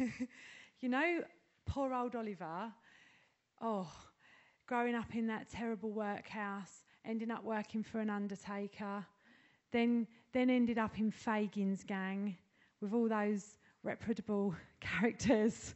you 0.80 0.89
know, 0.89 1.24
poor 1.65 1.94
old 1.94 2.15
Oliver. 2.15 2.72
Oh, 3.60 3.91
growing 4.72 4.96
up 4.96 5.16
in 5.16 5.28
that 5.28 5.50
terrible 5.50 5.92
workhouse, 5.92 6.86
ending 7.04 7.30
up 7.30 7.44
working 7.44 7.84
for 7.84 8.00
an 8.00 8.10
undertaker, 8.10 9.06
then, 9.74 10.08
then 10.32 10.50
ended 10.50 10.78
up 10.78 10.98
in 10.98 11.12
Fagin's 11.12 11.84
gang 11.84 12.38
with 12.80 12.94
all 12.94 13.10
those 13.10 13.58
reputable 13.84 14.56
characters. 14.80 15.75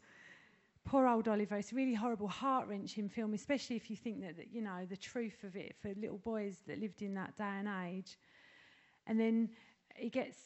Poor 0.86 1.08
old 1.08 1.28
Oliver. 1.28 1.58
It's 1.58 1.74
a 1.74 1.76
really 1.76 1.94
horrible, 1.94 2.30
heart 2.30 2.70
wrenching 2.70 3.10
film, 3.10 3.34
especially 3.34 3.76
if 3.76 3.90
you 3.90 3.98
think 3.98 4.22
that, 4.22 4.38
that, 4.38 4.54
you 4.54 4.62
know, 4.62 4.86
the 4.90 4.96
truth 4.96 5.44
of 5.44 5.58
it 5.58 5.76
for 5.82 5.90
little 6.00 6.20
boys 6.20 6.60
that 6.66 6.80
lived 6.80 7.02
in 7.02 7.16
that 7.16 7.36
day 7.36 7.44
and 7.44 7.68
age. 7.86 8.18
And 9.08 9.20
then 9.20 9.50
he 9.98 10.08
gets, 10.08 10.38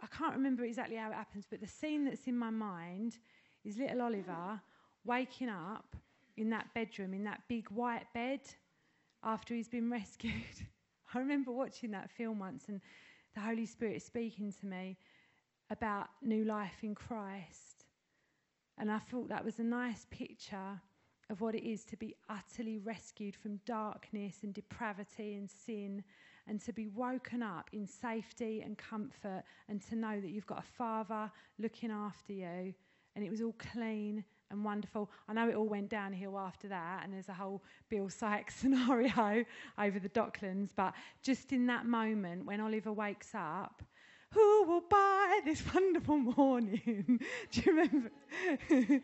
I 0.00 0.06
can't 0.16 0.36
remember 0.36 0.64
exactly 0.64 0.94
how 0.94 1.10
it 1.10 1.14
happens, 1.14 1.44
but 1.50 1.60
the 1.60 1.66
scene 1.66 2.04
that's 2.04 2.28
in 2.28 2.38
my 2.38 2.50
mind 2.50 3.18
is 3.64 3.76
little 3.76 4.02
Oliver 4.02 4.60
waking 5.04 5.48
up 5.48 5.96
in 6.36 6.50
that 6.50 6.72
bedroom, 6.74 7.14
in 7.14 7.24
that 7.24 7.42
big 7.48 7.68
white 7.70 8.06
bed, 8.14 8.40
after 9.22 9.54
he's 9.54 9.68
been 9.68 9.90
rescued. 10.00 10.32
I 11.14 11.18
remember 11.18 11.52
watching 11.52 11.90
that 11.92 12.10
film 12.10 12.38
once 12.38 12.64
and 12.68 12.80
the 13.34 13.40
Holy 13.40 13.66
Spirit 13.66 14.02
speaking 14.02 14.52
to 14.60 14.66
me 14.66 14.96
about 15.70 16.08
new 16.22 16.44
life 16.44 16.82
in 16.82 16.94
Christ. 16.94 17.84
And 18.78 18.90
I 18.90 18.98
thought 18.98 19.28
that 19.28 19.44
was 19.44 19.58
a 19.58 19.64
nice 19.64 20.06
picture 20.10 20.80
of 21.28 21.40
what 21.40 21.54
it 21.54 21.68
is 21.68 21.84
to 21.84 21.96
be 21.96 22.14
utterly 22.28 22.78
rescued 22.78 23.34
from 23.34 23.60
darkness 23.66 24.38
and 24.42 24.54
depravity 24.54 25.34
and 25.34 25.50
sin 25.50 26.04
and 26.46 26.60
to 26.60 26.72
be 26.72 26.86
woken 26.88 27.42
up 27.42 27.68
in 27.72 27.86
safety 27.86 28.62
and 28.64 28.78
comfort 28.78 29.42
and 29.68 29.82
to 29.88 29.96
know 29.96 30.20
that 30.20 30.30
you've 30.30 30.46
got 30.46 30.60
a 30.60 30.76
father 30.76 31.30
looking 31.58 31.90
after 31.90 32.32
you 32.32 32.72
and 33.16 33.24
it 33.24 33.30
was 33.30 33.40
all 33.40 33.54
clean 33.72 34.24
and 34.50 34.64
wonderful. 34.64 35.10
I 35.28 35.32
know 35.32 35.48
it 35.48 35.54
all 35.54 35.68
went 35.68 35.88
downhill 35.88 36.38
after 36.38 36.68
that, 36.68 37.02
and 37.04 37.12
there's 37.12 37.28
a 37.28 37.34
whole 37.34 37.62
Bill 37.88 38.08
Sikes 38.08 38.54
scenario 38.60 39.44
over 39.78 39.98
the 39.98 40.08
Docklands. 40.08 40.70
But 40.74 40.94
just 41.22 41.52
in 41.52 41.66
that 41.66 41.86
moment 41.86 42.46
when 42.46 42.60
Oliver 42.60 42.92
wakes 42.92 43.30
up, 43.34 43.82
who 44.32 44.64
will 44.64 44.82
buy 44.90 45.40
this 45.44 45.62
wonderful 45.72 46.18
morning? 46.18 47.20
Do 47.52 47.60
you 47.60 47.72
remember? 47.72 48.10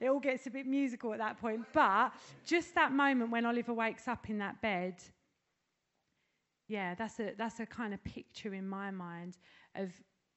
it 0.00 0.08
all 0.08 0.20
gets 0.20 0.46
a 0.46 0.50
bit 0.50 0.66
musical 0.66 1.12
at 1.12 1.18
that 1.18 1.38
point. 1.40 1.62
But 1.72 2.12
just 2.44 2.74
that 2.76 2.92
moment 2.92 3.30
when 3.30 3.44
Oliver 3.44 3.74
wakes 3.74 4.08
up 4.08 4.30
in 4.30 4.38
that 4.38 4.62
bed, 4.62 4.94
yeah, 6.68 6.94
that's 6.94 7.20
a 7.20 7.32
that's 7.36 7.60
a 7.60 7.66
kind 7.66 7.94
of 7.94 8.02
picture 8.04 8.54
in 8.54 8.66
my 8.66 8.90
mind 8.90 9.36
of 9.74 9.90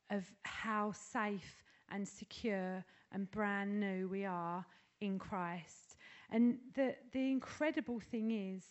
of 0.09 0.25
how 0.43 0.91
safe 0.91 1.63
and 1.91 2.07
secure 2.07 2.83
and 3.11 3.29
brand 3.31 3.79
new 3.79 4.07
we 4.07 4.25
are 4.25 4.65
in 5.01 5.19
Christ. 5.19 5.97
And 6.31 6.57
the, 6.75 6.95
the 7.11 7.31
incredible 7.31 7.99
thing 7.99 8.31
is, 8.31 8.63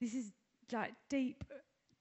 this 0.00 0.14
is 0.14 0.32
like 0.72 0.92
deep, 1.08 1.44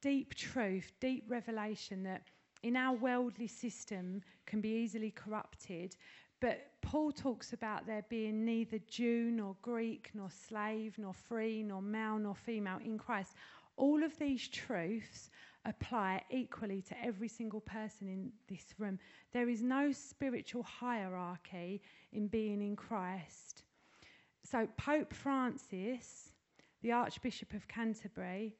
deep 0.02 0.36
truth, 0.36 0.92
deep 1.00 1.26
revelation 1.30 2.04
that 2.04 2.24
in 2.64 2.76
our 2.76 2.96
worldly 2.96 3.48
system 3.48 4.22
can 4.46 4.62
be 4.62 4.70
easily 4.70 5.12
corrupted. 5.12 5.96
But 6.40 6.60
Paul 6.82 7.12
talks 7.12 7.54
about 7.54 7.86
there 7.86 8.06
being 8.10 8.46
neither 8.46 8.80
Jew 8.88 9.32
nor 9.32 9.56
Greek 9.62 10.10
nor 10.14 10.30
slave 10.30 10.96
nor 10.98 11.14
free 11.14 11.64
nor 11.64 11.82
male 11.82 12.18
nor 12.18 12.36
female 12.36 12.80
in 12.84 12.98
Christ. 12.98 13.34
All 13.78 14.04
of 14.04 14.18
these 14.18 14.48
truths 14.48 15.30
apply 15.66 16.24
equally 16.30 16.82
to 16.82 16.96
every 17.04 17.28
single 17.28 17.62
person 17.62 18.08
in 18.08 18.32
this 18.48 18.74
room. 18.78 18.98
There 19.32 19.50
is 19.50 19.62
no 19.62 19.92
spiritual 19.92 20.64
hierarchy 20.64 21.82
in 22.12 22.28
being 22.28 22.62
in 22.62 22.76
Christ. 22.76 23.64
So, 24.44 24.68
Pope 24.78 25.14
Francis, 25.14 26.32
the 26.82 26.92
Archbishop 26.92 27.54
of 27.54 27.68
Canterbury, 27.68 28.56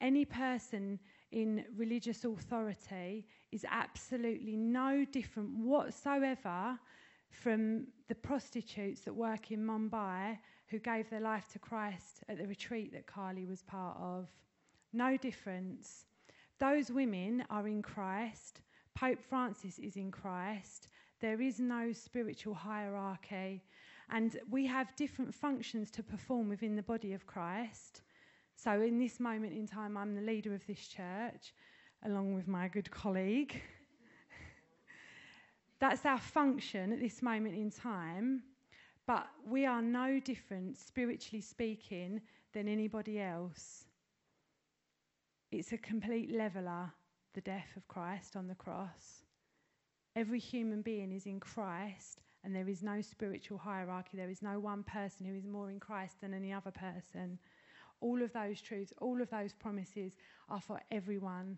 any 0.00 0.24
person 0.24 0.98
in 1.30 1.64
religious 1.76 2.24
authority 2.24 3.26
is 3.52 3.66
absolutely 3.70 4.56
no 4.56 5.04
different 5.04 5.50
whatsoever 5.50 6.78
from 7.30 7.86
the 8.08 8.14
prostitutes 8.14 9.02
that 9.02 9.14
work 9.14 9.50
in 9.50 9.64
Mumbai 9.64 10.38
who 10.68 10.78
gave 10.78 11.10
their 11.10 11.20
life 11.20 11.48
to 11.52 11.58
Christ 11.58 12.22
at 12.28 12.38
the 12.38 12.46
retreat 12.46 12.92
that 12.92 13.06
Carly 13.06 13.44
was 13.44 13.62
part 13.62 13.96
of. 14.00 14.28
No 14.92 15.16
difference. 15.16 16.06
Those 16.70 16.90
women 16.90 17.44
are 17.50 17.68
in 17.68 17.82
Christ. 17.82 18.62
Pope 18.94 19.22
Francis 19.22 19.78
is 19.78 19.96
in 19.96 20.10
Christ. 20.10 20.88
There 21.20 21.42
is 21.42 21.60
no 21.60 21.92
spiritual 21.92 22.54
hierarchy. 22.54 23.62
And 24.08 24.40
we 24.50 24.64
have 24.64 24.96
different 24.96 25.34
functions 25.34 25.90
to 25.90 26.02
perform 26.02 26.48
within 26.48 26.74
the 26.74 26.82
body 26.82 27.12
of 27.12 27.26
Christ. 27.26 28.00
So, 28.56 28.80
in 28.80 28.98
this 28.98 29.20
moment 29.20 29.52
in 29.52 29.66
time, 29.66 29.98
I'm 29.98 30.14
the 30.14 30.22
leader 30.22 30.54
of 30.54 30.66
this 30.66 30.88
church, 30.88 31.52
along 32.06 32.34
with 32.34 32.48
my 32.48 32.68
good 32.68 32.90
colleague. 32.90 33.60
That's 35.80 36.06
our 36.06 36.18
function 36.18 36.94
at 36.94 36.98
this 36.98 37.20
moment 37.20 37.56
in 37.56 37.70
time. 37.70 38.42
But 39.06 39.26
we 39.46 39.66
are 39.66 39.82
no 39.82 40.18
different, 40.18 40.78
spiritually 40.78 41.42
speaking, 41.42 42.22
than 42.54 42.68
anybody 42.68 43.20
else. 43.20 43.83
It's 45.56 45.70
a 45.70 45.78
complete 45.78 46.32
leveler, 46.32 46.92
the 47.32 47.40
death 47.40 47.76
of 47.76 47.86
Christ 47.86 48.34
on 48.34 48.48
the 48.48 48.56
cross. 48.56 49.22
Every 50.16 50.40
human 50.40 50.82
being 50.82 51.12
is 51.12 51.26
in 51.26 51.38
Christ, 51.38 52.22
and 52.42 52.52
there 52.52 52.68
is 52.68 52.82
no 52.82 53.00
spiritual 53.00 53.58
hierarchy. 53.58 54.16
There 54.16 54.28
is 54.28 54.42
no 54.42 54.58
one 54.58 54.82
person 54.82 55.24
who 55.26 55.36
is 55.36 55.46
more 55.46 55.70
in 55.70 55.78
Christ 55.78 56.20
than 56.20 56.34
any 56.34 56.52
other 56.52 56.72
person. 56.72 57.38
All 58.00 58.20
of 58.20 58.32
those 58.32 58.60
truths, 58.60 58.92
all 59.00 59.22
of 59.22 59.30
those 59.30 59.52
promises 59.52 60.16
are 60.48 60.60
for 60.60 60.80
everyone. 60.90 61.56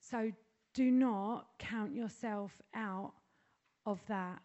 So 0.00 0.32
do 0.72 0.90
not 0.90 1.48
count 1.58 1.94
yourself 1.94 2.62
out 2.74 3.12
of 3.84 4.00
that 4.08 4.40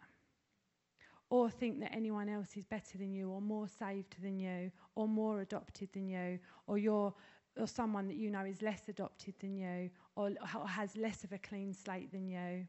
or 1.30 1.50
think 1.50 1.80
that 1.80 1.94
anyone 1.94 2.28
else 2.28 2.58
is 2.58 2.66
better 2.66 2.98
than 2.98 3.14
you 3.14 3.30
or 3.30 3.42
more 3.42 3.68
saved 3.68 4.16
than 4.22 4.40
you 4.40 4.72
or 4.96 5.08
more 5.08 5.40
adopted 5.40 5.90
than 5.94 6.08
you 6.10 6.40
or 6.68 6.78
you're 6.78 7.14
or 7.60 7.68
someone 7.68 8.08
that 8.08 8.18
you 8.18 8.30
know 8.30 8.46
is 8.46 8.62
less 8.62 8.88
adopted 8.88 9.34
than 9.40 9.56
you 9.56 9.90
or 10.16 10.32
has 10.68 10.96
less 10.96 11.24
of 11.24 11.32
a 11.32 11.38
clean 11.38 11.74
slate 11.74 12.12
than 12.12 12.28
you. 12.28 12.66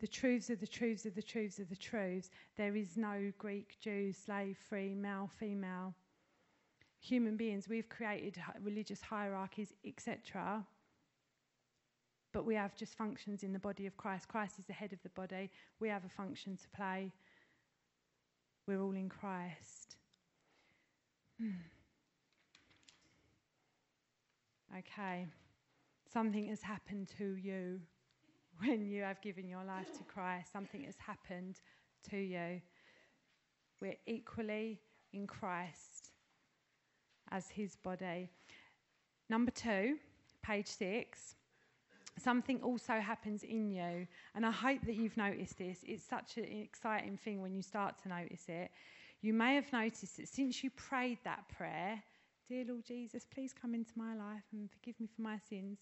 The 0.00 0.06
truths 0.06 0.50
are 0.50 0.56
the 0.56 0.66
truths 0.66 1.06
are 1.06 1.10
the 1.10 1.22
truths 1.22 1.60
are 1.60 1.64
the 1.64 1.76
truths. 1.76 2.30
There 2.56 2.76
is 2.76 2.96
no 2.96 3.32
Greek, 3.38 3.76
Jew, 3.80 4.12
slave, 4.12 4.58
free, 4.68 4.94
male, 4.94 5.30
female. 5.38 5.94
Human 7.00 7.36
beings, 7.36 7.68
we've 7.68 7.88
created 7.88 8.40
religious 8.62 9.00
hierarchies, 9.00 9.72
etc 9.86 10.64
but 12.34 12.44
we 12.44 12.56
have 12.56 12.74
just 12.74 12.96
functions 12.96 13.44
in 13.44 13.52
the 13.52 13.58
body 13.60 13.86
of 13.86 13.96
Christ. 13.96 14.26
Christ 14.26 14.58
is 14.58 14.66
the 14.66 14.72
head 14.72 14.92
of 14.92 15.00
the 15.04 15.08
body. 15.10 15.50
We 15.78 15.88
have 15.88 16.04
a 16.04 16.08
function 16.08 16.56
to 16.56 16.68
play. 16.76 17.12
We're 18.66 18.82
all 18.82 18.96
in 18.96 19.08
Christ. 19.08 19.96
Hmm. 21.40 21.50
Okay. 24.78 25.26
Something 26.12 26.48
has 26.48 26.62
happened 26.62 27.08
to 27.18 27.36
you 27.36 27.80
when 28.58 28.86
you 28.86 29.02
have 29.02 29.20
given 29.20 29.48
your 29.48 29.64
life 29.64 29.92
to 29.98 30.04
Christ. 30.04 30.52
Something 30.52 30.84
has 30.84 30.96
happened 30.98 31.60
to 32.10 32.16
you. 32.16 32.60
We're 33.80 33.96
equally 34.06 34.80
in 35.12 35.26
Christ 35.26 36.10
as 37.30 37.48
his 37.48 37.76
body. 37.76 38.30
Number 39.28 39.50
two, 39.50 39.96
page 40.42 40.66
six 40.66 41.34
something 42.18 42.60
also 42.62 42.94
happens 42.94 43.42
in 43.42 43.70
you. 43.70 44.06
And 44.34 44.46
I 44.46 44.50
hope 44.50 44.82
that 44.86 44.94
you've 44.94 45.16
noticed 45.16 45.58
this. 45.58 45.78
It's 45.82 46.04
such 46.04 46.36
an 46.36 46.44
exciting 46.44 47.16
thing 47.16 47.40
when 47.40 47.54
you 47.54 47.62
start 47.62 47.96
to 48.02 48.08
notice 48.08 48.44
it. 48.48 48.70
You 49.20 49.32
may 49.32 49.54
have 49.54 49.72
noticed 49.72 50.16
that 50.18 50.28
since 50.28 50.62
you 50.62 50.70
prayed 50.70 51.18
that 51.24 51.44
prayer, 51.56 52.02
Dear 52.48 52.64
Lord 52.68 52.84
Jesus, 52.84 53.26
please 53.32 53.52
come 53.52 53.74
into 53.74 53.92
my 53.96 54.14
life 54.14 54.44
and 54.52 54.70
forgive 54.70 54.98
me 55.00 55.08
for 55.14 55.22
my 55.22 55.38
sins. 55.38 55.78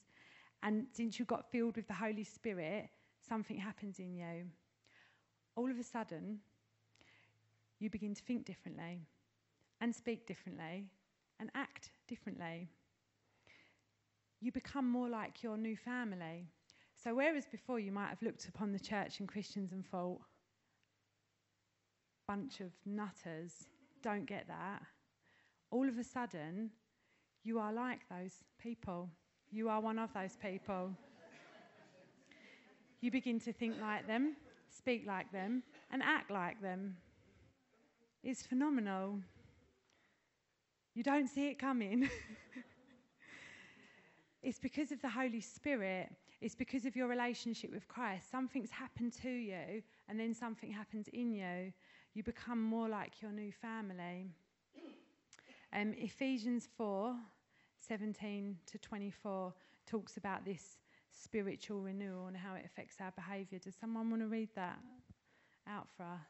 And 0.63 0.87
since 0.93 1.19
you 1.19 1.25
got 1.25 1.51
filled 1.51 1.77
with 1.77 1.89
the 1.89 1.95
Holy 1.95 2.25
Spirit, 2.25 2.89
something 3.29 3.57
happens 3.57 3.99
in 3.99 4.15
you. 4.15 4.47
All 5.57 5.71
of 5.71 5.79
a 5.79 5.83
sudden, 5.83 6.39
you 7.81 7.91
begin 7.91 8.15
to 8.15 8.23
think 8.23 8.45
differently 8.45 9.01
and 9.81 9.95
speak 9.95 10.27
differently 10.27 10.87
and 11.41 11.51
act 11.55 11.91
differently 12.07 12.69
you 14.43 14.51
become 14.51 14.91
more 14.91 15.09
like 15.09 15.43
your 15.43 15.57
new 15.57 15.77
family. 15.77 16.49
So, 16.97 17.15
whereas 17.15 17.47
before 17.47 17.79
you 17.79 17.93
might 17.93 18.09
have 18.09 18.23
looked 18.23 18.49
upon 18.49 18.73
the 18.73 18.81
church 18.81 19.21
and 19.21 19.29
Christians 19.29 19.73
and 19.73 19.87
thought, 19.87 20.21
bunch 22.27 22.61
of 22.61 22.73
nutters, 22.85 23.53
don't 24.03 24.27
get 24.27 24.49
that, 24.49 24.83
all 25.73 25.89
of 25.89 25.99
a 25.99 26.05
sudden, 26.05 26.71
you 27.43 27.59
are 27.59 27.73
like 27.73 28.01
those 28.09 28.45
people. 28.63 29.09
You 29.51 29.69
are 29.69 29.81
one 29.81 29.99
of 29.99 30.13
those 30.13 30.37
people. 30.41 30.91
you 33.01 33.11
begin 33.11 33.41
to 33.41 33.53
think 33.53 33.75
like 33.81 34.07
them, 34.07 34.37
speak 34.69 35.05
like 35.07 35.33
them, 35.33 35.63
and 35.91 36.03
act 36.03 36.31
like 36.31 36.61
them. 36.63 36.97
It's 38.23 38.43
phenomenal. 38.43 39.19
You 40.95 41.03
don't 41.03 41.27
see 41.27 41.49
it 41.49 41.59
coming. 41.59 42.09
It's 44.43 44.59
because 44.59 44.91
of 44.91 45.01
the 45.01 45.09
Holy 45.09 45.41
Spirit. 45.41 46.09
It's 46.41 46.57
because 46.57 46.85
of 46.85 46.97
your 46.97 47.07
relationship 47.07 47.73
with 47.73 47.87
Christ. 47.87 48.29
Something's 48.29 48.71
happened 48.71 49.13
to 49.23 49.31
you, 49.31 49.83
and 50.09 50.19
then 50.19 50.35
something 50.35 50.73
happens 50.73 51.07
in 51.13 51.33
you. 51.33 51.73
You 52.15 52.25
become 52.25 52.61
more 52.61 52.89
like 52.89 53.23
your 53.23 53.31
new 53.31 53.53
family. 53.53 54.33
Um, 55.75 55.95
Ephesians 55.97 56.69
4 56.77 57.15
17 57.79 58.57
to 58.67 58.79
24 58.79 59.53
talks 59.87 60.17
about 60.17 60.45
this 60.45 60.77
spiritual 61.11 61.81
renewal 61.81 62.27
and 62.27 62.37
how 62.37 62.55
it 62.55 62.65
affects 62.65 62.97
our 63.01 63.13
behaviour. 63.13 63.59
Does 63.59 63.75
someone 63.75 64.09
want 64.11 64.23
to 64.23 64.29
read 64.29 64.51
that 64.55 64.79
out 65.67 65.89
for 65.97 66.05
us? 66.05 66.21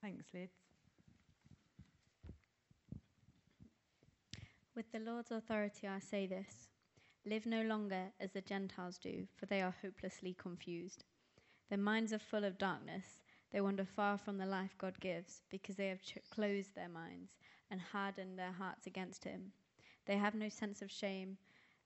Thanks, 0.00 0.26
Liz. 0.32 0.50
With 4.76 4.92
the 4.92 5.00
Lord's 5.00 5.30
authority, 5.30 5.88
I 5.88 5.98
say 5.98 6.26
this 6.26 6.68
Live 7.24 7.46
no 7.46 7.62
longer 7.62 8.12
as 8.20 8.30
the 8.30 8.40
Gentiles 8.40 8.98
do, 8.98 9.26
for 9.34 9.46
they 9.46 9.62
are 9.62 9.74
hopelessly 9.82 10.36
confused. 10.38 11.02
Their 11.68 11.78
minds 11.78 12.12
are 12.12 12.20
full 12.20 12.44
of 12.44 12.58
darkness. 12.58 13.04
They 13.52 13.60
wander 13.60 13.84
far 13.84 14.18
from 14.18 14.38
the 14.38 14.46
life 14.46 14.76
God 14.78 14.98
gives, 15.00 15.42
because 15.50 15.76
they 15.76 15.88
have 15.88 16.02
ch- 16.02 16.18
closed 16.30 16.74
their 16.74 16.88
minds 16.88 17.36
and 17.70 17.80
hardened 17.80 18.38
their 18.38 18.52
hearts 18.52 18.86
against 18.86 19.24
Him. 19.24 19.52
They 20.06 20.16
have 20.16 20.34
no 20.34 20.48
sense 20.48 20.82
of 20.82 20.90
shame. 20.90 21.38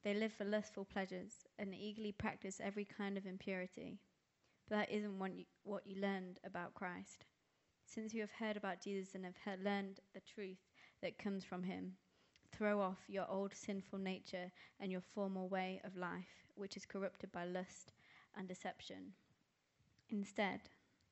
They 0.03 0.15
live 0.15 0.33
for 0.33 0.45
lustful 0.45 0.85
pleasures 0.85 1.45
and 1.59 1.75
eagerly 1.75 2.13
practice 2.13 2.61
every 2.63 2.85
kind 2.85 3.19
of 3.19 3.27
impurity. 3.27 3.99
But 4.69 4.77
that 4.77 4.91
isn't 4.91 5.19
you, 5.37 5.45
what 5.63 5.87
you 5.87 6.01
learned 6.01 6.41
about 6.45 6.75
Christ. 6.75 7.25
Since 7.85 8.15
you 8.15 8.21
have 8.21 8.31
heard 8.31 8.57
about 8.57 8.83
Jesus 8.83 9.15
and 9.15 9.25
have 9.25 9.61
learned 9.61 10.01
the 10.15 10.21
truth 10.21 10.59
that 11.03 11.19
comes 11.19 11.45
from 11.45 11.63
Him, 11.63 11.97
Throw 12.53 12.81
off 12.81 12.99
your 13.09 13.29
old 13.31 13.55
sinful 13.55 13.99
nature 13.99 14.51
and 14.81 14.91
your 14.91 15.01
former 15.01 15.45
way 15.45 15.81
of 15.85 15.97
life, 15.97 16.47
which 16.55 16.77
is 16.77 16.85
corrupted 16.85 17.33
by 17.33 17.45
lust 17.45 17.93
and 18.37 18.47
deception. 18.49 19.15
Instead, 20.11 20.61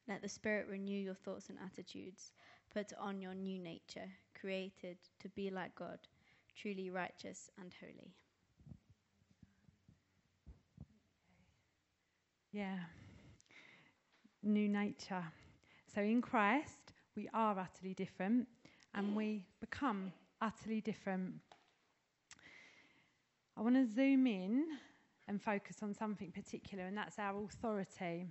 let 0.08 0.22
the 0.22 0.28
Spirit 0.28 0.66
renew 0.68 0.98
your 0.98 1.14
thoughts 1.14 1.50
and 1.50 1.58
attitudes. 1.64 2.32
Put 2.72 2.92
on 2.98 3.20
your 3.20 3.34
new 3.34 3.58
nature, 3.58 4.08
created 4.38 4.96
to 5.20 5.28
be 5.28 5.50
like 5.50 5.74
God, 5.74 5.98
truly 6.56 6.90
righteous 6.90 7.50
and 7.60 7.72
holy. 7.80 8.14
Yeah. 12.52 12.78
New 14.42 14.68
nature. 14.68 15.24
So 15.94 16.00
in 16.00 16.22
Christ, 16.22 16.92
we 17.14 17.28
are 17.34 17.58
utterly 17.58 17.94
different 17.94 18.48
and 18.94 19.14
we 19.14 19.44
become 19.60 20.12
utterly 20.40 20.80
different. 20.80 21.34
I 23.56 23.60
want 23.60 23.74
to 23.74 23.86
zoom 23.86 24.26
in 24.26 24.64
and 25.26 25.42
focus 25.42 25.78
on 25.82 25.92
something 25.92 26.30
particular, 26.30 26.84
and 26.84 26.96
that's 26.96 27.18
our 27.18 27.42
authority 27.42 28.28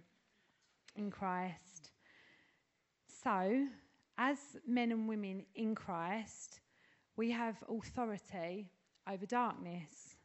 in 0.97 1.11
Christ. 1.11 1.91
So, 3.23 3.67
as 4.17 4.37
men 4.67 4.91
and 4.91 5.07
women 5.07 5.45
in 5.55 5.75
Christ, 5.75 6.59
we 7.15 7.31
have 7.31 7.63
authority 7.69 8.69
over 9.09 9.25
darkness. 9.25 10.15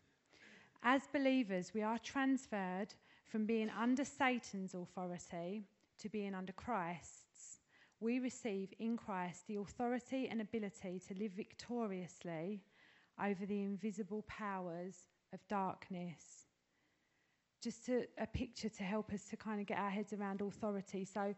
As 0.82 1.02
believers, 1.12 1.72
we 1.74 1.82
are 1.82 1.98
transferred 1.98 2.94
from 3.28 3.46
being 3.46 3.70
under 3.70 4.04
Satan's 4.04 4.74
authority 4.74 5.64
to 5.98 6.08
being 6.08 6.34
under 6.34 6.52
Christ's. 6.52 7.58
we 8.00 8.18
receive 8.18 8.74
in 8.80 8.96
Christ 8.96 9.46
the 9.46 9.56
authority 9.56 10.28
and 10.28 10.40
ability 10.40 11.00
to 11.06 11.14
live 11.14 11.32
victoriously 11.32 12.60
over 13.22 13.46
the 13.46 13.62
invisible 13.62 14.22
powers 14.26 15.06
of 15.32 15.46
darkness. 15.48 16.46
Just 17.62 17.86
to, 17.86 18.04
a 18.18 18.26
picture 18.26 18.68
to 18.68 18.82
help 18.82 19.12
us 19.12 19.24
to 19.30 19.36
kind 19.36 19.60
of 19.60 19.66
get 19.66 19.78
our 19.78 19.90
heads 19.90 20.12
around 20.12 20.40
authority. 20.40 21.04
So, 21.04 21.34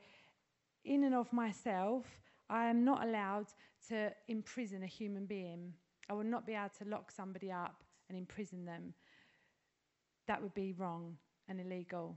in 0.85 1.05
and 1.05 1.15
of 1.15 1.33
myself, 1.33 2.07
I 2.49 2.67
am 2.67 2.85
not 2.85 3.07
allowed 3.07 3.47
to 3.89 4.13
imprison 4.29 4.83
a 4.83 4.87
human 4.87 5.27
being. 5.27 5.73
I 6.09 6.15
will 6.15 6.25
not 6.25 6.47
be 6.47 6.55
able 6.55 6.71
to 6.79 6.89
lock 6.89 7.11
somebody 7.11 7.51
up 7.51 7.85
and 8.09 8.19
imprison 8.19 8.65
them. 8.65 8.95
That 10.27 10.43
would 10.43 10.55
be 10.55 10.73
wrong 10.73 11.17
and 11.49 11.61
illegal, 11.61 12.17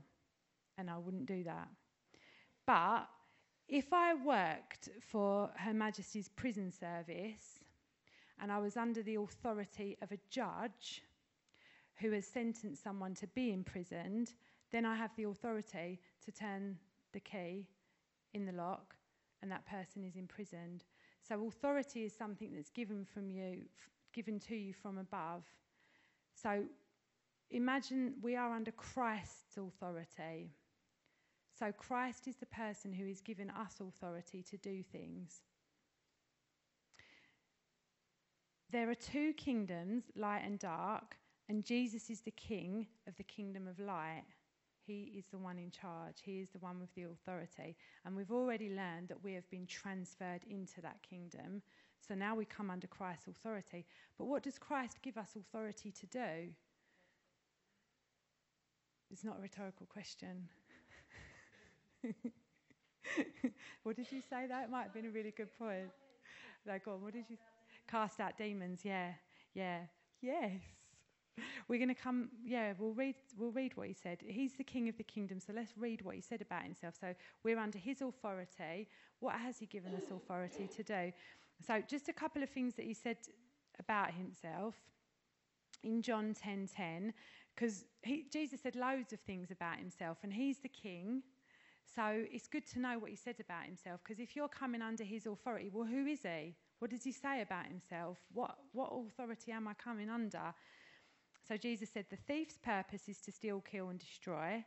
and 0.76 0.90
I 0.90 0.98
wouldn't 0.98 1.26
do 1.26 1.44
that. 1.44 1.68
But 2.66 3.08
if 3.68 3.92
I 3.92 4.14
worked 4.14 4.88
for 5.00 5.50
Her 5.56 5.74
Majesty's 5.74 6.28
Prison 6.28 6.70
Service 6.70 7.60
and 8.40 8.50
I 8.52 8.58
was 8.58 8.76
under 8.76 9.02
the 9.02 9.16
authority 9.16 9.96
of 10.00 10.12
a 10.12 10.18
judge 10.30 11.02
who 12.00 12.12
has 12.12 12.26
sentenced 12.26 12.82
someone 12.82 13.14
to 13.14 13.26
be 13.28 13.52
imprisoned, 13.52 14.32
then 14.70 14.84
I 14.84 14.94
have 14.94 15.10
the 15.16 15.24
authority 15.24 16.00
to 16.24 16.32
turn 16.32 16.76
the 17.12 17.20
key 17.20 17.66
in 18.34 18.44
the 18.44 18.52
lock 18.52 18.94
and 19.42 19.50
that 19.50 19.66
person 19.66 20.04
is 20.04 20.16
imprisoned. 20.16 20.84
So 21.26 21.46
authority 21.46 22.04
is 22.04 22.12
something 22.16 22.52
that's 22.54 22.70
given 22.70 23.04
from 23.04 23.30
you, 23.30 23.62
given 24.12 24.38
to 24.40 24.56
you 24.56 24.72
from 24.72 24.98
above. 24.98 25.44
So 26.34 26.64
imagine 27.50 28.14
we 28.22 28.36
are 28.36 28.54
under 28.54 28.72
Christ's 28.72 29.56
authority. 29.56 30.50
So 31.58 31.72
Christ 31.72 32.28
is 32.28 32.36
the 32.36 32.46
person 32.46 32.92
who 32.92 33.06
has 33.06 33.20
given 33.20 33.50
us 33.50 33.80
authority 33.80 34.44
to 34.50 34.56
do 34.58 34.82
things. 34.82 35.42
There 38.70 38.90
are 38.90 38.94
two 38.94 39.32
kingdoms, 39.32 40.04
light 40.14 40.42
and 40.44 40.58
dark, 40.58 41.16
and 41.48 41.64
Jesus 41.64 42.10
is 42.10 42.20
the 42.20 42.30
king 42.30 42.86
of 43.06 43.16
the 43.16 43.22
kingdom 43.22 43.66
of 43.66 43.78
light. 43.78 44.24
He 44.86 45.12
is 45.18 45.26
the 45.30 45.38
one 45.38 45.58
in 45.58 45.70
charge. 45.70 46.16
He 46.22 46.40
is 46.40 46.48
the 46.50 46.58
one 46.58 46.80
with 46.80 46.94
the 46.94 47.04
authority. 47.04 47.76
And 48.04 48.16
we've 48.16 48.30
already 48.32 48.70
learned 48.70 49.08
that 49.08 49.22
we 49.22 49.34
have 49.34 49.48
been 49.50 49.66
transferred 49.66 50.40
into 50.48 50.80
that 50.80 51.02
kingdom. 51.02 51.62
So 52.06 52.14
now 52.14 52.34
we 52.34 52.44
come 52.44 52.70
under 52.70 52.86
Christ's 52.86 53.28
authority. 53.28 53.84
But 54.16 54.26
what 54.26 54.42
does 54.42 54.58
Christ 54.58 54.98
give 55.02 55.18
us 55.18 55.36
authority 55.36 55.90
to 55.90 56.06
do? 56.06 56.52
It's 59.10 59.24
not 59.24 59.38
a 59.38 59.42
rhetorical 59.42 59.86
question. 59.86 60.48
what 63.82 63.96
did 63.96 64.10
you 64.12 64.20
say 64.28 64.46
that? 64.48 64.70
Might 64.70 64.84
have 64.84 64.94
been 64.94 65.06
a 65.06 65.10
really 65.10 65.32
good 65.36 65.52
point. 65.58 65.90
Go 66.84 66.92
on. 66.92 67.02
What 67.02 67.14
did 67.14 67.24
you? 67.28 67.36
Cast 67.90 68.20
out 68.20 68.36
demons. 68.36 68.80
Yeah, 68.84 69.12
yeah, 69.54 69.80
yes. 70.20 70.60
We're 71.68 71.78
going 71.78 71.94
to 71.94 72.00
come. 72.00 72.28
Yeah, 72.44 72.72
we'll 72.78 72.92
read. 72.92 73.16
We'll 73.36 73.50
read 73.50 73.76
what 73.76 73.86
he 73.86 73.94
said. 73.94 74.18
He's 74.26 74.54
the 74.54 74.64
king 74.64 74.88
of 74.88 74.96
the 74.96 75.04
kingdom. 75.04 75.40
So 75.40 75.52
let's 75.54 75.72
read 75.76 76.02
what 76.02 76.14
he 76.14 76.20
said 76.20 76.40
about 76.40 76.62
himself. 76.62 76.94
So 77.00 77.14
we're 77.44 77.58
under 77.58 77.78
his 77.78 78.02
authority. 78.02 78.88
What 79.20 79.34
has 79.34 79.58
he 79.58 79.66
given 79.66 79.94
us 79.94 80.04
authority 80.10 80.68
to 80.76 80.82
do? 80.82 81.12
So 81.66 81.82
just 81.86 82.08
a 82.08 82.12
couple 82.12 82.42
of 82.42 82.50
things 82.50 82.74
that 82.74 82.84
he 82.84 82.94
said 82.94 83.16
about 83.78 84.12
himself 84.12 84.74
in 85.82 86.02
John 86.02 86.34
10:10, 86.34 86.68
10, 86.74 87.14
because 87.54 87.84
Jesus 88.30 88.60
said 88.60 88.76
loads 88.76 89.12
of 89.12 89.20
things 89.20 89.50
about 89.50 89.78
himself, 89.78 90.18
and 90.22 90.32
he's 90.32 90.58
the 90.58 90.68
king. 90.68 91.22
So 91.94 92.24
it's 92.30 92.46
good 92.46 92.66
to 92.68 92.80
know 92.80 92.98
what 92.98 93.10
he 93.10 93.16
said 93.16 93.36
about 93.40 93.64
himself 93.64 94.00
because 94.04 94.20
if 94.20 94.36
you're 94.36 94.48
coming 94.48 94.82
under 94.82 95.04
his 95.04 95.26
authority, 95.26 95.70
well, 95.72 95.86
who 95.86 96.06
is 96.06 96.20
he? 96.22 96.54
What 96.78 96.90
does 96.90 97.02
he 97.02 97.12
say 97.12 97.42
about 97.42 97.66
himself? 97.66 98.18
What, 98.32 98.56
what 98.72 98.92
authority 98.92 99.52
am 99.52 99.66
I 99.66 99.74
coming 99.74 100.10
under? 100.10 100.54
So 101.48 101.56
Jesus 101.56 101.88
said, 101.90 102.04
The 102.10 102.16
thief's 102.16 102.58
purpose 102.58 103.08
is 103.08 103.18
to 103.22 103.32
steal, 103.32 103.60
kill, 103.60 103.88
and 103.88 103.98
destroy. 103.98 104.64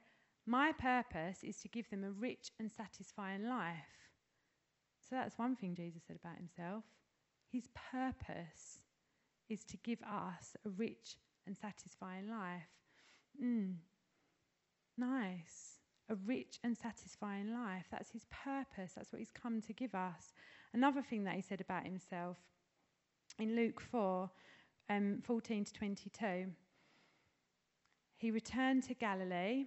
My 0.48 0.72
purpose 0.72 1.44
is 1.44 1.58
to 1.58 1.68
give 1.68 1.90
them 1.92 2.04
a 2.04 2.12
rich 2.12 2.50
and 2.60 2.72
satisfying 2.72 3.48
life. 3.48 4.10
So 5.08 5.16
that's 5.16 5.38
one 5.38 5.56
thing 5.56 5.76
Jesus 5.76 6.02
said 6.08 6.18
about 6.24 6.38
himself. 6.38 6.84
His 7.52 7.68
purpose 7.92 8.82
is 9.50 9.64
to 9.66 9.78
give 9.78 10.00
us 10.02 10.56
a 10.66 10.70
rich 10.70 11.18
and 11.46 11.56
satisfying 11.56 12.30
life. 12.30 12.70
Mm. 13.42 13.76
Nice 14.98 15.72
a 16.12 16.16
rich 16.26 16.60
and 16.64 16.78
satisfying 16.78 17.54
life. 17.54 17.86
That's 17.90 18.12
his 18.12 18.26
purpose. 18.30 18.94
That's 18.96 19.12
what 19.12 19.20
he's 19.20 19.32
come 19.32 19.62
to 19.62 19.74
give 19.74 19.96
us. 19.96 20.34
Another 20.74 21.02
thing 21.02 21.24
that 21.24 21.36
he 21.36 21.42
said 21.42 21.62
about 21.62 21.86
himself 21.86 22.38
in 23.40 23.56
Luke 23.56 23.80
4 23.80 24.30
um, 24.90 25.20
14 25.24 25.64
to 25.66 25.74
22, 25.74 26.52
he 28.22 28.30
returned 28.30 28.84
to 28.84 28.94
Galilee. 28.94 29.66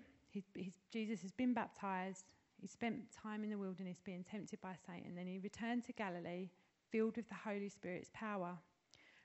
Jesus 0.93 1.23
has 1.23 1.33
been 1.33 1.53
baptized. 1.53 2.27
He 2.61 2.69
spent 2.69 3.11
time 3.13 3.43
in 3.43 3.51
the 3.51 3.59
wilderness 3.59 3.99
being 4.05 4.23
tempted 4.23 4.61
by 4.61 4.77
Satan. 4.87 5.17
Then 5.17 5.27
he 5.27 5.41
returned 5.41 5.85
to 5.87 5.93
Galilee, 5.93 6.51
filled 6.89 7.17
with 7.17 7.29
the 7.29 7.35
Holy 7.35 7.69
Spirit's 7.69 8.11
power. 8.15 8.57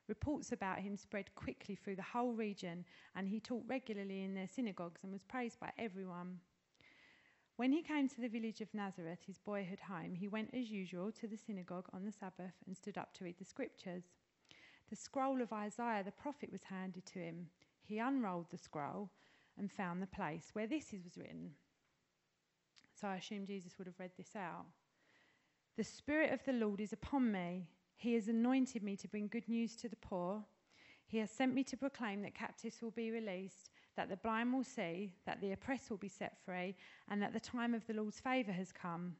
Reports 0.07 0.51
about 0.51 0.79
him 0.79 0.97
spread 0.97 1.35
quickly 1.35 1.75
through 1.75 1.95
the 1.95 2.01
whole 2.01 2.33
region, 2.33 2.83
and 3.15 3.27
he 3.27 3.39
taught 3.39 3.63
regularly 3.67 4.23
in 4.23 4.33
their 4.33 4.47
synagogues 4.47 5.01
and 5.03 5.11
was 5.11 5.21
praised 5.21 5.59
by 5.59 5.71
everyone. 5.77 6.39
When 7.57 7.71
he 7.71 7.83
came 7.83 8.09
to 8.09 8.21
the 8.21 8.29
village 8.29 8.61
of 8.61 8.73
Nazareth, 8.73 9.19
his 9.27 9.37
boyhood 9.37 9.81
home, 9.87 10.15
he 10.15 10.27
went 10.27 10.55
as 10.55 10.71
usual 10.71 11.11
to 11.11 11.27
the 11.27 11.37
synagogue 11.37 11.87
on 11.93 12.03
the 12.03 12.11
Sabbath 12.11 12.55
and 12.65 12.75
stood 12.75 12.97
up 12.97 13.13
to 13.13 13.25
read 13.25 13.37
the 13.37 13.45
scriptures. 13.45 14.05
The 14.89 14.95
scroll 14.95 15.39
of 15.39 15.53
Isaiah 15.53 16.03
the 16.03 16.11
prophet 16.11 16.51
was 16.51 16.63
handed 16.63 17.05
to 17.05 17.19
him. 17.19 17.49
He 17.89 17.97
unrolled 17.97 18.52
the 18.52 18.58
scroll 18.58 19.10
and 19.58 19.71
found 19.71 19.99
the 19.99 20.08
place 20.08 20.52
where 20.54 20.67
this 20.67 20.91
was 20.93 21.17
written. 21.17 21.49
So 22.93 23.08
I 23.08 23.15
assume 23.15 23.47
Jesus 23.47 23.80
would 23.80 23.88
have 23.88 23.99
read 23.99 24.12
this 24.15 24.36
out. 24.36 24.67
The 25.75 25.84
Spirit 25.84 26.32
of 26.32 26.43
the 26.45 26.54
Lord 26.54 26.80
is 26.80 26.93
upon 26.93 27.32
me. 27.32 27.67
He 27.95 28.13
has 28.13 28.28
anointed 28.28 28.84
me 28.84 28.95
to 28.97 29.08
bring 29.08 29.28
good 29.28 29.49
news 29.49 29.75
to 29.78 29.89
the 29.89 29.95
poor. 29.95 30.43
He 31.08 31.17
has 31.17 31.32
sent 31.32 31.56
me 31.56 31.63
to 31.63 31.78
proclaim 31.78 32.21
that 32.21 32.36
captives 32.36 32.80
will 32.80 32.91
be 32.91 33.10
released 33.10 33.71
that 33.95 34.08
the 34.08 34.17
blind 34.17 34.54
will 34.54 34.63
see, 34.63 35.12
that 35.25 35.41
the 35.41 35.52
oppressed 35.52 35.89
will 35.89 35.97
be 35.97 36.08
set 36.08 36.38
free, 36.45 36.75
and 37.10 37.21
that 37.21 37.34
the 37.34 37.39
time 37.39 37.73
of 37.73 37.86
the 37.88 37.93
Lord's 37.93 38.19
favour 38.19 38.52
has 38.52 38.71
come. 38.71 39.15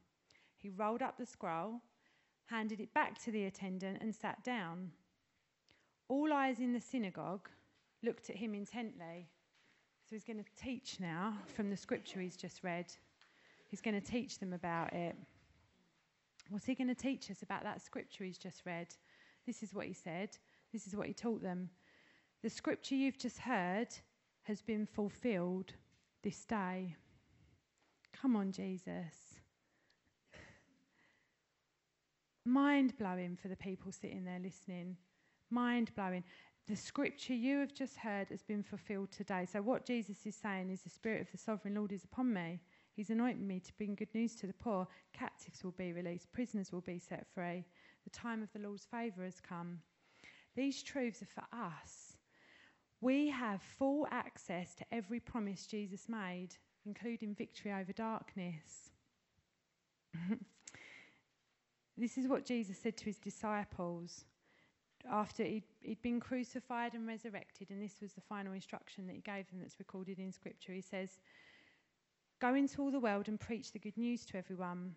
He 0.56 0.70
rolled 0.70 1.02
up 1.02 1.18
the 1.18 1.26
scroll, 1.26 1.82
handed 2.46 2.80
it 2.80 2.94
back 2.94 3.20
to 3.24 3.32
the 3.32 3.46
attendant, 3.46 3.98
and 4.00 4.14
sat 4.14 4.44
down. 4.44 4.92
All 6.08 6.32
eyes 6.32 6.60
in 6.60 6.72
the 6.72 6.80
synagogue 6.80 7.50
looked 8.02 8.30
at 8.30 8.36
him 8.36 8.54
intently. 8.54 9.28
So 10.08 10.16
he's 10.16 10.24
going 10.24 10.42
to 10.42 10.62
teach 10.62 10.98
now 10.98 11.34
from 11.54 11.70
the 11.70 11.76
scripture 11.76 12.20
he's 12.20 12.36
just 12.36 12.64
read. 12.64 12.86
He's 13.68 13.80
going 13.80 14.00
to 14.00 14.06
teach 14.06 14.38
them 14.38 14.52
about 14.52 14.92
it. 14.92 15.16
What's 16.48 16.66
he 16.66 16.74
going 16.74 16.88
to 16.88 16.94
teach 16.94 17.30
us 17.30 17.42
about 17.42 17.62
that 17.62 17.80
scripture 17.80 18.24
he's 18.24 18.38
just 18.38 18.66
read? 18.66 18.88
This 19.46 19.62
is 19.62 19.72
what 19.72 19.86
he 19.86 19.92
said. 19.92 20.30
This 20.72 20.86
is 20.86 20.96
what 20.96 21.06
he 21.06 21.14
taught 21.14 21.42
them. 21.42 21.70
The 22.42 22.50
scripture 22.50 22.96
you've 22.96 23.18
just 23.18 23.38
heard 23.38 23.88
has 24.42 24.60
been 24.62 24.86
fulfilled 24.86 25.74
this 26.22 26.44
day. 26.44 26.96
Come 28.20 28.34
on, 28.34 28.50
Jesus. 28.50 29.14
Mind 32.44 32.98
blowing 32.98 33.36
for 33.40 33.48
the 33.48 33.56
people 33.56 33.92
sitting 33.92 34.24
there 34.24 34.40
listening. 34.42 34.96
Mind 35.50 35.94
blowing. 35.94 36.24
The 36.68 36.76
scripture 36.76 37.34
you 37.34 37.58
have 37.58 37.74
just 37.74 37.96
heard 37.96 38.28
has 38.28 38.42
been 38.42 38.62
fulfilled 38.62 39.10
today. 39.10 39.46
So, 39.50 39.60
what 39.60 39.84
Jesus 39.84 40.24
is 40.24 40.36
saying 40.36 40.70
is 40.70 40.82
the 40.82 40.90
Spirit 40.90 41.22
of 41.22 41.32
the 41.32 41.38
Sovereign 41.38 41.74
Lord 41.74 41.92
is 41.92 42.04
upon 42.04 42.32
me. 42.32 42.60
He's 42.94 43.10
anointed 43.10 43.42
me 43.42 43.60
to 43.60 43.72
bring 43.78 43.94
good 43.94 44.14
news 44.14 44.36
to 44.36 44.46
the 44.46 44.52
poor. 44.52 44.86
Captives 45.12 45.64
will 45.64 45.72
be 45.72 45.92
released, 45.92 46.32
prisoners 46.32 46.70
will 46.70 46.82
be 46.82 46.98
set 46.98 47.26
free. 47.34 47.64
The 48.04 48.10
time 48.10 48.42
of 48.42 48.52
the 48.52 48.60
Lord's 48.60 48.84
favour 48.84 49.24
has 49.24 49.40
come. 49.40 49.80
These 50.54 50.82
truths 50.82 51.22
are 51.22 51.26
for 51.26 51.44
us. 51.56 52.16
We 53.00 53.28
have 53.28 53.62
full 53.62 54.06
access 54.10 54.74
to 54.76 54.84
every 54.92 55.20
promise 55.20 55.66
Jesus 55.66 56.08
made, 56.08 56.50
including 56.84 57.34
victory 57.34 57.72
over 57.72 57.92
darkness. 57.92 58.90
this 61.96 62.18
is 62.18 62.28
what 62.28 62.44
Jesus 62.44 62.78
said 62.78 62.96
to 62.98 63.06
his 63.06 63.18
disciples 63.18 64.24
after 65.10 65.44
he'd, 65.44 65.64
he'd, 65.80 66.02
been 66.02 66.20
crucified 66.20 66.94
and 66.94 67.06
resurrected, 67.06 67.70
and 67.70 67.82
this 67.82 68.00
was 68.00 68.12
the 68.12 68.20
final 68.20 68.52
instruction 68.52 69.06
that 69.06 69.14
he 69.14 69.20
gave 69.20 69.48
them 69.48 69.60
that's 69.60 69.78
recorded 69.78 70.18
in 70.18 70.32
Scripture. 70.32 70.72
He 70.72 70.80
says, 70.80 71.18
Go 72.40 72.54
into 72.54 72.80
all 72.80 72.90
the 72.90 73.00
world 73.00 73.28
and 73.28 73.38
preach 73.38 73.72
the 73.72 73.78
good 73.78 73.96
news 73.96 74.24
to 74.26 74.38
everyone. 74.38 74.94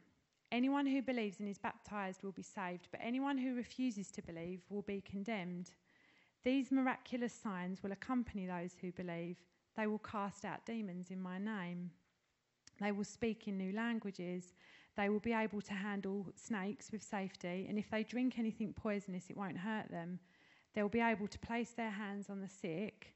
Anyone 0.52 0.86
who 0.86 1.02
believes 1.02 1.40
and 1.40 1.50
is 1.50 1.58
baptized 1.58 2.24
will 2.24 2.32
be 2.32 2.44
saved, 2.44 2.88
but 2.92 3.02
anyone 3.04 3.38
who 3.38 3.56
refuses 3.56 4.12
to 4.12 4.22
believe 4.22 4.62
will 4.70 4.84
be 4.84 5.02
condemned. 5.02 5.72
These 6.44 6.72
miraculous 6.72 7.34
signs 7.34 7.82
will 7.82 7.92
accompany 7.92 8.46
those 8.46 8.76
who 8.80 8.92
believe. 8.92 9.38
They 9.76 9.88
will 9.88 10.00
cast 10.00 10.46
out 10.46 10.66
demons 10.66 11.10
in 11.10 11.22
my 11.22 11.40
name. 11.40 11.92
They 12.80 12.92
will 12.92 13.04
speak 13.04 13.48
in 13.48 13.58
new 13.58 13.74
languages. 13.74 14.54
They 14.96 15.10
will 15.10 15.20
be 15.20 15.34
able 15.34 15.62
to 15.62 15.74
handle 15.74 16.28
snakes 16.36 16.92
with 16.92 17.02
safety, 17.02 17.66
and 17.68 17.80
if 17.80 17.90
they 17.90 18.04
drink 18.04 18.38
anything 18.38 18.74
poisonous, 18.74 19.30
it 19.30 19.38
won't 19.38 19.58
hurt 19.58 19.90
them. 19.90 20.20
They'll 20.74 20.90
be 20.90 21.02
able 21.02 21.28
to 21.28 21.40
place 21.40 21.72
their 21.72 21.90
hands 21.92 22.30
on 22.30 22.42
the 22.42 22.50
sick, 22.50 23.16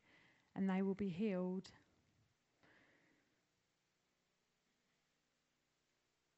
and 0.56 0.70
they 0.70 0.82
will 0.82 0.96
be 0.96 1.10
healed. 1.10 1.70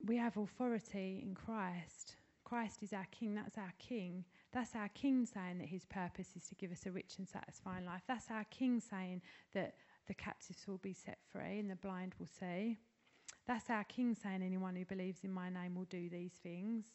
We 0.06 0.17
have 0.17 0.38
authority 0.38 1.21
in 1.23 1.36
Christ. 1.36 2.15
Christ 2.43 2.82
is 2.82 2.93
our 2.93 3.08
King, 3.12 3.36
that's 3.36 3.58
our 3.58 3.73
King. 3.78 4.25
That's 4.52 4.75
our 4.75 4.89
King 4.89 5.25
saying 5.25 5.60
that 5.60 5.67
his 5.67 5.86
purpose 5.86 6.30
is 6.36 6.47
to 6.47 6.56
give 6.56 6.71
us 6.71 6.86
a 6.86 6.91
rich 6.91 7.15
and 7.19 7.30
satisfying 7.30 7.86
life. 7.86 8.02
That's 8.08 8.32
our 8.32 8.45
King 8.45 8.80
saying 8.80 9.21
that 9.54 9.75
the 10.08 10.15
captives 10.15 10.67
will 10.67 10.80
be 10.80 10.93
set 10.93 11.19
free 11.32 11.60
and 11.60 11.69
the 11.69 11.75
blind 11.75 12.15
will 12.17 12.28
see. 12.28 12.80
That's 13.47 13.69
our 13.69 13.83
King 13.83 14.15
saying 14.15 14.43
anyone 14.43 14.75
who 14.75 14.85
believes 14.85 15.23
in 15.23 15.31
my 15.31 15.49
name 15.49 15.75
will 15.75 15.85
do 15.85 16.09
these 16.09 16.33
things. 16.43 16.85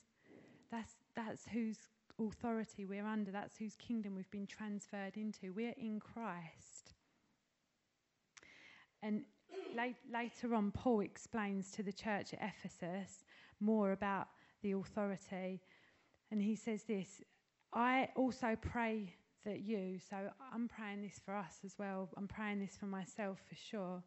That's, 0.71 0.93
that's 1.17 1.43
whose 1.53 1.79
authority 2.21 2.85
we're 2.85 3.07
under, 3.07 3.31
that's 3.31 3.57
whose 3.57 3.75
kingdom 3.77 4.15
we've 4.15 4.31
been 4.31 4.47
transferred 4.47 5.17
into. 5.17 5.53
We're 5.53 5.75
in 5.77 6.01
Christ. 6.01 6.95
And 9.03 9.23
late, 9.77 9.97
later 10.13 10.55
on, 10.55 10.71
Paul 10.71 11.01
explains 11.01 11.71
to 11.73 11.83
the 11.83 11.93
church 11.93 12.33
at 12.35 12.53
Ephesus 12.57 13.25
more 13.61 13.93
about 13.93 14.29
the 14.63 14.73
authority. 14.73 15.61
And 16.31 16.41
he 16.41 16.57
says 16.57 16.85
this 16.85 17.23
I 17.73 18.09
also 18.17 18.57
pray 18.61 19.15
that 19.45 19.61
you, 19.61 19.99
so 19.99 20.17
I'm 20.53 20.69
praying 20.69 21.03
this 21.03 21.21
for 21.25 21.35
us 21.35 21.59
as 21.65 21.75
well, 21.79 22.09
I'm 22.17 22.29
praying 22.29 22.61
this 22.61 22.77
for 22.79 22.87
myself 22.87 23.41
for 23.49 23.55
sure. 23.55 24.03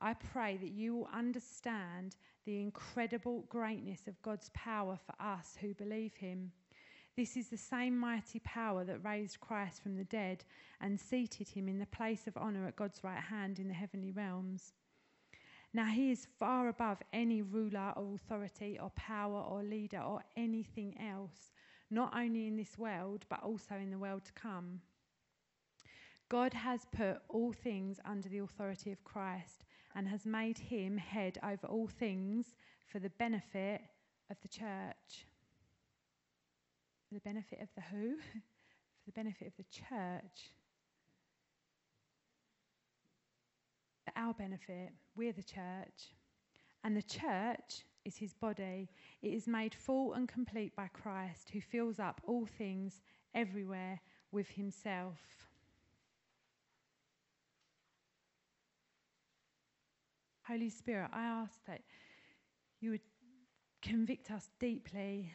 I 0.00 0.14
pray 0.14 0.56
that 0.58 0.70
you 0.70 0.94
will 0.94 1.08
understand 1.12 2.16
the 2.44 2.60
incredible 2.60 3.44
greatness 3.48 4.06
of 4.06 4.20
God's 4.22 4.50
power 4.54 4.98
for 5.04 5.14
us 5.20 5.56
who 5.60 5.74
believe 5.74 6.14
Him. 6.14 6.52
This 7.18 7.36
is 7.36 7.48
the 7.48 7.56
same 7.56 7.98
mighty 7.98 8.38
power 8.38 8.84
that 8.84 9.04
raised 9.04 9.40
Christ 9.40 9.82
from 9.82 9.96
the 9.96 10.04
dead 10.04 10.44
and 10.80 11.00
seated 11.00 11.48
him 11.48 11.68
in 11.68 11.80
the 11.80 11.86
place 11.86 12.28
of 12.28 12.36
honour 12.36 12.68
at 12.68 12.76
God's 12.76 13.02
right 13.02 13.18
hand 13.18 13.58
in 13.58 13.66
the 13.66 13.74
heavenly 13.74 14.12
realms. 14.12 14.72
Now, 15.74 15.86
he 15.86 16.12
is 16.12 16.28
far 16.38 16.68
above 16.68 17.02
any 17.12 17.42
ruler 17.42 17.92
or 17.96 18.14
authority 18.14 18.78
or 18.80 18.90
power 18.90 19.40
or 19.40 19.64
leader 19.64 19.98
or 19.98 20.22
anything 20.36 20.96
else, 21.00 21.50
not 21.90 22.16
only 22.16 22.46
in 22.46 22.56
this 22.56 22.78
world, 22.78 23.26
but 23.28 23.42
also 23.42 23.74
in 23.74 23.90
the 23.90 23.98
world 23.98 24.24
to 24.26 24.32
come. 24.34 24.80
God 26.28 26.54
has 26.54 26.86
put 26.92 27.20
all 27.28 27.52
things 27.52 27.98
under 28.04 28.28
the 28.28 28.38
authority 28.38 28.92
of 28.92 29.02
Christ 29.02 29.64
and 29.98 30.06
has 30.06 30.24
made 30.24 30.56
him 30.56 30.96
head 30.96 31.38
over 31.42 31.66
all 31.66 31.88
things 31.88 32.54
for 32.86 33.00
the 33.00 33.10
benefit 33.10 33.80
of 34.30 34.36
the 34.42 34.48
church. 34.48 35.26
For 37.08 37.14
the 37.14 37.20
benefit 37.20 37.58
of 37.60 37.68
the 37.74 37.80
who? 37.80 38.14
for 38.22 39.06
the 39.06 39.12
benefit 39.12 39.48
of 39.48 39.56
the 39.56 39.64
church. 39.64 40.52
For 44.04 44.12
our 44.14 44.34
benefit, 44.34 44.90
we're 45.16 45.32
the 45.32 45.42
church. 45.42 46.14
And 46.84 46.96
the 46.96 47.02
church 47.02 47.84
is 48.04 48.16
his 48.16 48.34
body. 48.34 48.88
It 49.20 49.34
is 49.34 49.48
made 49.48 49.74
full 49.74 50.12
and 50.12 50.28
complete 50.28 50.76
by 50.76 50.86
Christ, 50.92 51.50
who 51.52 51.60
fills 51.60 51.98
up 51.98 52.20
all 52.24 52.46
things 52.46 53.00
everywhere 53.34 54.00
with 54.30 54.48
himself. 54.48 55.47
Holy 60.48 60.70
Spirit, 60.70 61.10
I 61.12 61.24
ask 61.24 61.62
that 61.66 61.82
you 62.80 62.92
would 62.92 63.02
convict 63.82 64.30
us 64.30 64.48
deeply 64.58 65.30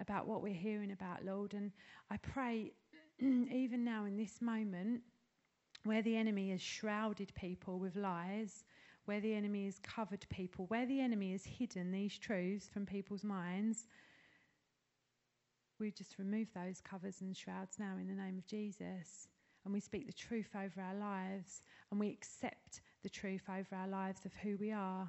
about 0.00 0.28
what 0.28 0.42
we're 0.42 0.54
hearing 0.54 0.92
about, 0.92 1.24
Lord. 1.24 1.54
And 1.54 1.72
I 2.08 2.18
pray, 2.18 2.72
even 3.20 3.84
now 3.84 4.04
in 4.04 4.16
this 4.16 4.40
moment, 4.40 5.02
where 5.82 6.02
the 6.02 6.16
enemy 6.16 6.50
has 6.50 6.60
shrouded 6.60 7.34
people 7.34 7.80
with 7.80 7.96
lies, 7.96 8.64
where 9.06 9.20
the 9.20 9.34
enemy 9.34 9.64
has 9.64 9.80
covered 9.80 10.24
people, 10.30 10.66
where 10.66 10.86
the 10.86 11.00
enemy 11.00 11.32
has 11.32 11.44
hidden 11.44 11.90
these 11.90 12.16
truths 12.16 12.68
from 12.72 12.86
people's 12.86 13.24
minds, 13.24 13.88
we 15.80 15.90
just 15.90 16.16
remove 16.16 16.46
those 16.54 16.80
covers 16.80 17.20
and 17.22 17.36
shrouds 17.36 17.80
now 17.80 17.96
in 18.00 18.06
the 18.06 18.14
name 18.14 18.38
of 18.38 18.46
Jesus. 18.46 19.26
And 19.64 19.74
we 19.74 19.80
speak 19.80 20.06
the 20.06 20.12
truth 20.12 20.50
over 20.54 20.80
our 20.80 20.94
lives 20.94 21.62
and 21.90 21.98
we 21.98 22.10
accept 22.10 22.82
the 23.04 23.08
truth 23.10 23.42
over 23.48 23.76
our 23.76 23.86
lives 23.86 24.24
of 24.24 24.32
who 24.42 24.56
we 24.56 24.72
are. 24.72 25.08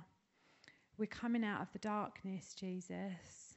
We're 0.99 1.07
coming 1.07 1.43
out 1.43 1.61
of 1.61 1.71
the 1.73 1.79
darkness, 1.79 2.53
Jesus. 2.53 3.55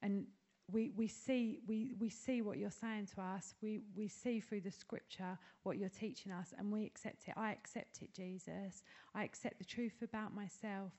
And 0.00 0.26
we, 0.70 0.92
we, 0.96 1.08
see, 1.08 1.58
we, 1.66 1.92
we 1.98 2.08
see 2.08 2.42
what 2.42 2.58
you're 2.58 2.70
saying 2.70 3.08
to 3.14 3.20
us. 3.20 3.54
We, 3.60 3.80
we 3.96 4.06
see 4.08 4.40
through 4.40 4.60
the 4.60 4.70
scripture 4.70 5.36
what 5.64 5.78
you're 5.78 5.88
teaching 5.88 6.30
us, 6.30 6.54
and 6.56 6.70
we 6.70 6.84
accept 6.86 7.26
it. 7.26 7.34
I 7.36 7.52
accept 7.52 8.02
it, 8.02 8.14
Jesus. 8.14 8.82
I 9.14 9.24
accept 9.24 9.58
the 9.58 9.64
truth 9.64 10.00
about 10.02 10.34
myself. 10.34 10.92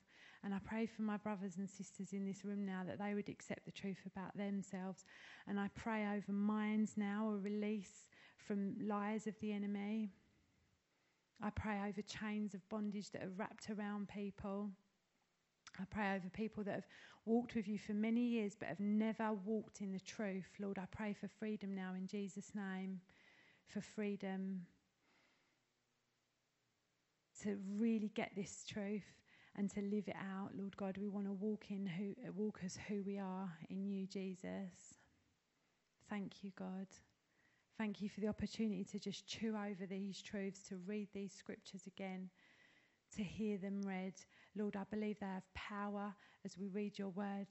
And 0.44 0.54
I 0.54 0.60
pray 0.64 0.86
for 0.86 1.02
my 1.04 1.18
brothers 1.18 1.58
and 1.58 1.70
sisters 1.70 2.14
in 2.14 2.26
this 2.26 2.46
room 2.46 2.66
now 2.66 2.82
that 2.88 3.00
they 3.00 3.14
would 3.14 3.30
accept 3.30 3.66
the 3.66 3.72
truth 3.72 4.00
about 4.06 4.36
themselves. 4.38 5.06
And 5.48 5.60
I 5.60 5.70
pray 5.76 6.06
over 6.06 6.32
minds 6.32 6.94
now, 6.98 7.32
a 7.34 7.38
release 7.38 8.08
from 8.38 8.76
lies 8.86 9.28
of 9.28 9.36
the 9.42 9.52
enemy. 9.52 10.12
I 11.42 11.50
pray 11.52 11.80
over 11.88 12.02
chains 12.02 12.54
of 12.54 12.68
bondage 12.70 13.12
that 13.12 13.24
are 13.24 13.32
wrapped 13.38 13.70
around 13.70 14.10
people. 14.10 14.70
I 15.80 15.86
pray 15.86 16.16
over 16.16 16.30
people 16.30 16.64
that 16.66 16.76
have 16.76 16.88
walked 17.26 17.56
with 17.56 17.68
you 17.68 17.78
for 17.80 17.94
many 17.94 18.22
years 18.22 18.56
but 18.60 18.68
have 18.68 18.80
never 18.80 19.32
walked 19.46 19.82
in 19.82 19.92
the 19.92 20.00
truth. 20.00 20.50
Lord, 20.60 20.78
I 20.78 20.86
pray 20.92 21.14
for 21.14 21.28
freedom 21.28 21.74
now 21.74 21.94
in 21.96 22.08
Jesus' 22.08 22.52
name, 22.54 23.00
for 23.68 23.82
freedom 23.82 24.66
to 27.44 27.58
really 27.78 28.12
get 28.16 28.32
this 28.36 28.66
truth 28.68 29.16
and 29.56 29.70
to 29.72 29.82
live 29.82 30.08
it 30.08 30.16
out. 30.16 30.50
Lord 30.58 30.76
God, 30.76 30.98
we 30.98 31.08
want 31.08 31.28
to 31.28 31.34
walk 31.34 31.66
in 31.70 31.86
who 31.86 32.16
walk 32.36 32.60
as 32.66 32.78
who 32.88 33.04
we 33.06 33.18
are 33.18 33.50
in 33.70 33.86
you, 33.86 34.08
Jesus. 34.08 34.96
Thank 36.10 36.44
you, 36.44 36.52
God. 36.58 36.88
Thank 37.80 38.02
you 38.02 38.10
for 38.10 38.20
the 38.20 38.28
opportunity 38.28 38.84
to 38.84 39.00
just 39.00 39.26
chew 39.26 39.56
over 39.56 39.86
these 39.90 40.22
truths, 40.22 40.68
to 40.68 40.76
read 40.86 41.08
these 41.14 41.32
scriptures 41.32 41.84
again, 41.88 42.30
to 43.16 43.24
hear 43.24 43.58
them 43.58 43.82
read. 43.84 44.16
Lord, 44.54 44.76
I 44.76 44.84
believe 44.92 45.18
they 45.22 45.28
have 45.28 45.54
power 45.56 46.14
as 46.44 46.58
we 46.58 46.68
read 46.68 47.00
your 47.00 47.08
word. 47.08 47.48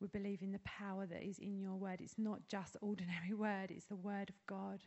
We 0.00 0.08
believe 0.08 0.42
in 0.42 0.50
the 0.50 0.58
power 0.64 1.06
that 1.06 1.22
is 1.22 1.38
in 1.38 1.60
your 1.60 1.76
word. 1.76 2.00
It's 2.00 2.18
not 2.18 2.40
just 2.48 2.76
ordinary 2.80 3.32
word, 3.38 3.70
it's 3.70 3.86
the 3.86 3.94
word 3.94 4.28
of 4.28 4.44
God. 4.48 4.80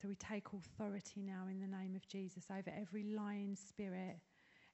So 0.00 0.08
we 0.08 0.14
take 0.14 0.46
authority 0.54 1.20
now 1.20 1.48
in 1.50 1.60
the 1.60 1.66
name 1.66 1.94
of 1.94 2.08
Jesus 2.08 2.46
over 2.50 2.72
every 2.74 3.04
lying 3.04 3.56
spirit, 3.56 4.16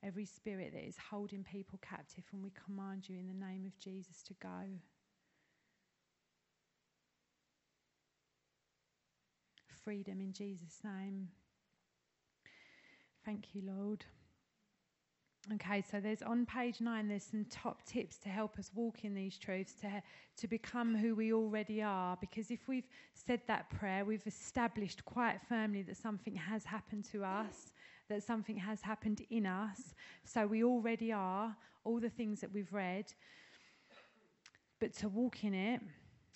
every 0.04 0.26
spirit 0.26 0.74
that 0.74 0.86
is 0.86 0.96
holding 1.10 1.42
people 1.42 1.80
captive, 1.82 2.22
and 2.32 2.40
we 2.40 2.52
command 2.64 3.08
you 3.08 3.18
in 3.18 3.26
the 3.26 3.46
name 3.46 3.66
of 3.66 3.76
Jesus 3.80 4.22
to 4.28 4.34
go. 4.34 4.62
Freedom 9.88 10.20
in 10.20 10.34
Jesus' 10.34 10.80
name. 10.84 11.28
Thank 13.24 13.54
you, 13.54 13.62
Lord. 13.64 14.04
Okay, 15.54 15.82
so 15.90 15.98
there's 15.98 16.20
on 16.20 16.44
page 16.44 16.82
nine, 16.82 17.08
there's 17.08 17.24
some 17.24 17.46
top 17.48 17.86
tips 17.86 18.18
to 18.18 18.28
help 18.28 18.58
us 18.58 18.70
walk 18.74 19.06
in 19.06 19.14
these 19.14 19.38
truths, 19.38 19.72
to, 19.80 20.02
to 20.36 20.46
become 20.46 20.94
who 20.94 21.14
we 21.14 21.32
already 21.32 21.80
are. 21.82 22.18
Because 22.20 22.50
if 22.50 22.68
we've 22.68 22.86
said 23.14 23.40
that 23.46 23.70
prayer, 23.70 24.04
we've 24.04 24.26
established 24.26 25.06
quite 25.06 25.38
firmly 25.48 25.80
that 25.84 25.96
something 25.96 26.34
has 26.34 26.66
happened 26.66 27.06
to 27.10 27.24
us, 27.24 27.72
that 28.10 28.22
something 28.22 28.58
has 28.58 28.82
happened 28.82 29.22
in 29.30 29.46
us. 29.46 29.94
So 30.22 30.46
we 30.46 30.64
already 30.64 31.14
are 31.14 31.56
all 31.84 31.98
the 31.98 32.10
things 32.10 32.42
that 32.42 32.52
we've 32.52 32.74
read. 32.74 33.06
But 34.80 34.92
to 34.96 35.08
walk 35.08 35.44
in 35.44 35.54
it, 35.54 35.80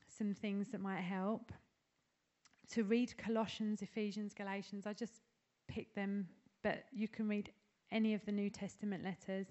some 0.09 0.33
things 0.33 0.69
that 0.69 0.81
might 0.81 1.03
help 1.03 1.53
to 2.73 2.85
read 2.85 3.17
Colossians, 3.19 3.83
Ephesians, 3.83 4.33
Galatians. 4.35 4.87
I 4.87 4.95
just 4.95 5.21
picked 5.69 5.95
them, 5.95 6.27
but 6.63 6.85
you 6.93 7.07
can 7.07 7.29
read 7.29 7.51
any 7.91 8.15
of 8.15 8.25
the 8.25 8.33
New 8.33 8.49
Testament 8.49 9.05
letters. 9.05 9.47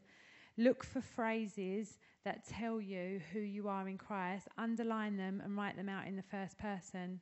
Look 0.57 0.83
for 0.83 1.01
phrases 1.01 1.99
that 2.25 2.47
tell 2.47 2.81
you 2.81 3.21
who 3.31 3.39
you 3.39 3.67
are 3.67 3.87
in 3.87 3.97
Christ, 3.97 4.47
underline 4.57 5.17
them 5.17 5.41
and 5.43 5.55
write 5.55 5.77
them 5.77 5.89
out 5.89 6.07
in 6.07 6.15
the 6.15 6.23
first 6.23 6.57
person. 6.57 7.19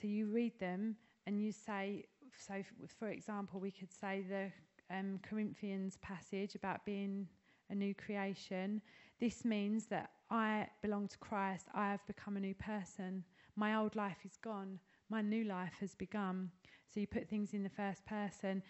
So 0.00 0.06
you 0.06 0.26
read 0.26 0.58
them 0.60 0.96
and 1.26 1.40
you 1.40 1.50
say, 1.50 2.04
so 2.36 2.62
for 2.98 3.08
example, 3.08 3.58
we 3.58 3.70
could 3.70 3.92
say 3.92 4.22
the 4.28 4.52
um, 4.94 5.18
Corinthians 5.28 5.98
passage 6.02 6.54
about 6.54 6.84
being 6.84 7.26
a 7.70 7.74
new 7.74 7.94
creation. 7.94 8.80
This 9.20 9.44
means 9.44 9.86
that 9.86 10.10
I 10.30 10.68
belong 10.82 11.08
to 11.08 11.18
Christ. 11.18 11.66
I 11.74 11.90
have 11.90 12.06
become 12.06 12.36
a 12.36 12.40
new 12.40 12.54
person. 12.54 13.24
My 13.56 13.74
old 13.76 13.96
life 13.96 14.18
is 14.24 14.36
gone. 14.36 14.78
My 15.10 15.22
new 15.22 15.44
life 15.44 15.72
has 15.80 15.94
begun. 15.94 16.50
So 16.92 17.00
you 17.00 17.06
put 17.06 17.28
things 17.28 17.52
in 17.52 17.62
the 17.62 17.68
first 17.68 18.06
person. 18.06 18.62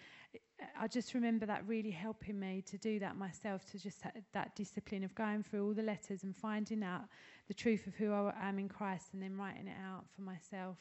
I 0.80 0.88
just 0.88 1.14
remember 1.14 1.46
that 1.46 1.66
really 1.66 1.90
helping 1.90 2.40
me 2.40 2.62
to 2.66 2.78
do 2.78 2.98
that 2.98 3.16
myself, 3.16 3.64
to 3.72 3.78
just 3.78 4.02
that 4.32 4.56
discipline 4.56 5.04
of 5.04 5.14
going 5.14 5.42
through 5.42 5.66
all 5.66 5.74
the 5.74 5.82
letters 5.82 6.24
and 6.24 6.34
finding 6.34 6.82
out 6.82 7.02
the 7.46 7.54
truth 7.54 7.86
of 7.86 7.94
who 7.94 8.12
I 8.12 8.32
am 8.42 8.58
in 8.58 8.68
Christ 8.68 9.08
and 9.12 9.22
then 9.22 9.36
writing 9.36 9.68
it 9.68 9.76
out 9.86 10.04
for 10.16 10.22
myself. 10.22 10.78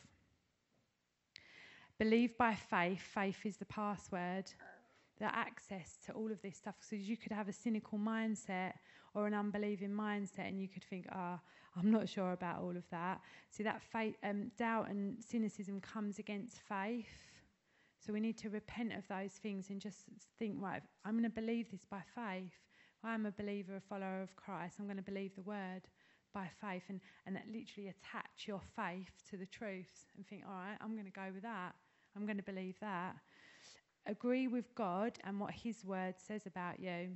Believe 1.99 2.37
by 2.37 2.55
faith. 2.55 3.01
Faith 3.01 3.45
is 3.45 3.57
the 3.57 3.65
password. 3.65 4.45
the 5.19 5.35
access 5.35 5.97
to 6.05 6.11
all 6.13 6.31
of 6.31 6.41
this 6.41 6.57
stuff. 6.57 6.75
So 6.79 6.95
you 6.95 7.17
could 7.17 7.31
have 7.31 7.47
a 7.47 7.53
cynical 7.53 7.97
mindset 7.97 8.73
or 9.13 9.27
an 9.27 9.33
unbelieving 9.33 9.91
mindset, 9.91 10.47
and 10.47 10.59
you 10.59 10.67
could 10.67 10.83
think, 10.83 11.07
"Ah, 11.11 11.39
oh, 11.39 11.79
I'm 11.79 11.91
not 11.91 12.09
sure 12.09 12.31
about 12.33 12.61
all 12.61 12.75
of 12.75 12.89
that." 12.89 13.21
See, 13.49 13.63
that 13.63 13.81
faith, 13.81 14.15
um, 14.23 14.51
doubt 14.57 14.89
and 14.89 15.23
cynicism 15.23 15.79
comes 15.81 16.19
against 16.19 16.59
faith. 16.61 17.37
So 17.99 18.13
we 18.13 18.19
need 18.19 18.37
to 18.37 18.49
repent 18.49 18.93
of 18.93 19.07
those 19.07 19.33
things 19.33 19.69
and 19.69 19.81
just 19.81 20.05
think, 20.39 20.55
right, 20.61 20.81
I'm 21.03 21.13
going 21.13 21.23
to 21.23 21.29
believe 21.29 21.69
this 21.71 21.83
by 21.83 22.01
faith. 22.15 22.53
I'm 23.03 23.25
a 23.25 23.31
believer, 23.31 23.75
a 23.75 23.81
follower 23.81 24.21
of 24.21 24.35
Christ. 24.35 24.75
I'm 24.79 24.85
going 24.85 24.97
to 24.97 25.03
believe 25.03 25.35
the 25.35 25.41
word 25.41 25.81
by 26.33 26.49
faith 26.61 26.83
and, 26.89 27.01
and 27.25 27.35
literally 27.51 27.89
attach 27.89 28.47
your 28.47 28.61
faith 28.75 29.11
to 29.29 29.37
the 29.37 29.45
truths 29.45 30.05
and 30.15 30.25
think, 30.25 30.43
all 30.47 30.53
right, 30.53 30.77
I'm 30.81 30.93
going 30.93 31.05
to 31.05 31.11
go 31.11 31.27
with 31.33 31.43
that. 31.43 31.73
I'm 32.15 32.25
going 32.25 32.37
to 32.37 32.43
believe 32.43 32.79
that. 32.79 33.15
Agree 34.05 34.47
with 34.47 34.73
God 34.75 35.17
and 35.23 35.39
what 35.39 35.51
His 35.51 35.83
word 35.83 36.15
says 36.17 36.45
about 36.45 36.79
you. 36.79 37.09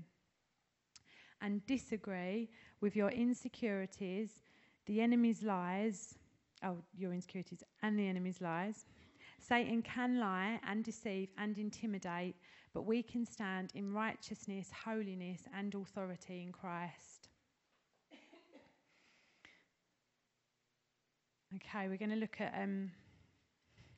And 1.41 1.65
disagree 1.65 2.49
with 2.81 2.95
your 2.95 3.09
insecurities, 3.09 4.43
the 4.85 5.01
enemy's 5.01 5.43
lies, 5.43 6.15
oh, 6.63 6.77
your 6.97 7.13
insecurities 7.13 7.63
and 7.81 7.97
the 7.97 8.07
enemy's 8.07 8.41
lies. 8.41 8.85
Satan 9.39 9.81
can 9.81 10.19
lie 10.19 10.59
and 10.67 10.83
deceive 10.83 11.29
and 11.37 11.57
intimidate, 11.57 12.35
but 12.73 12.83
we 12.83 13.01
can 13.01 13.25
stand 13.25 13.71
in 13.73 13.91
righteousness, 13.91 14.69
holiness, 14.85 15.41
and 15.57 15.73
authority 15.73 16.43
in 16.43 16.51
Christ. 16.51 17.29
Okay, 21.55 21.89
we're 21.89 21.97
going 21.97 22.11
to 22.11 22.15
look 22.15 22.39
at 22.39 22.53
um, 22.61 22.91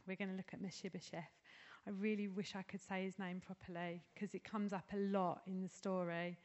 we're 0.07 0.15
going 0.15 0.31
to 0.31 0.35
look 0.35 0.53
at 0.53 0.61
Mephibosheth. 0.61 1.29
I 1.85 1.89
really 1.91 2.27
wish 2.27 2.55
I 2.55 2.63
could 2.63 2.81
say 2.81 3.03
his 3.03 3.19
name 3.19 3.41
properly 3.45 4.01
because 4.13 4.33
it 4.33 4.43
comes 4.43 4.73
up 4.73 4.85
a 4.93 4.97
lot 4.97 5.41
in 5.45 5.61
the 5.61 5.69
story. 5.69 6.37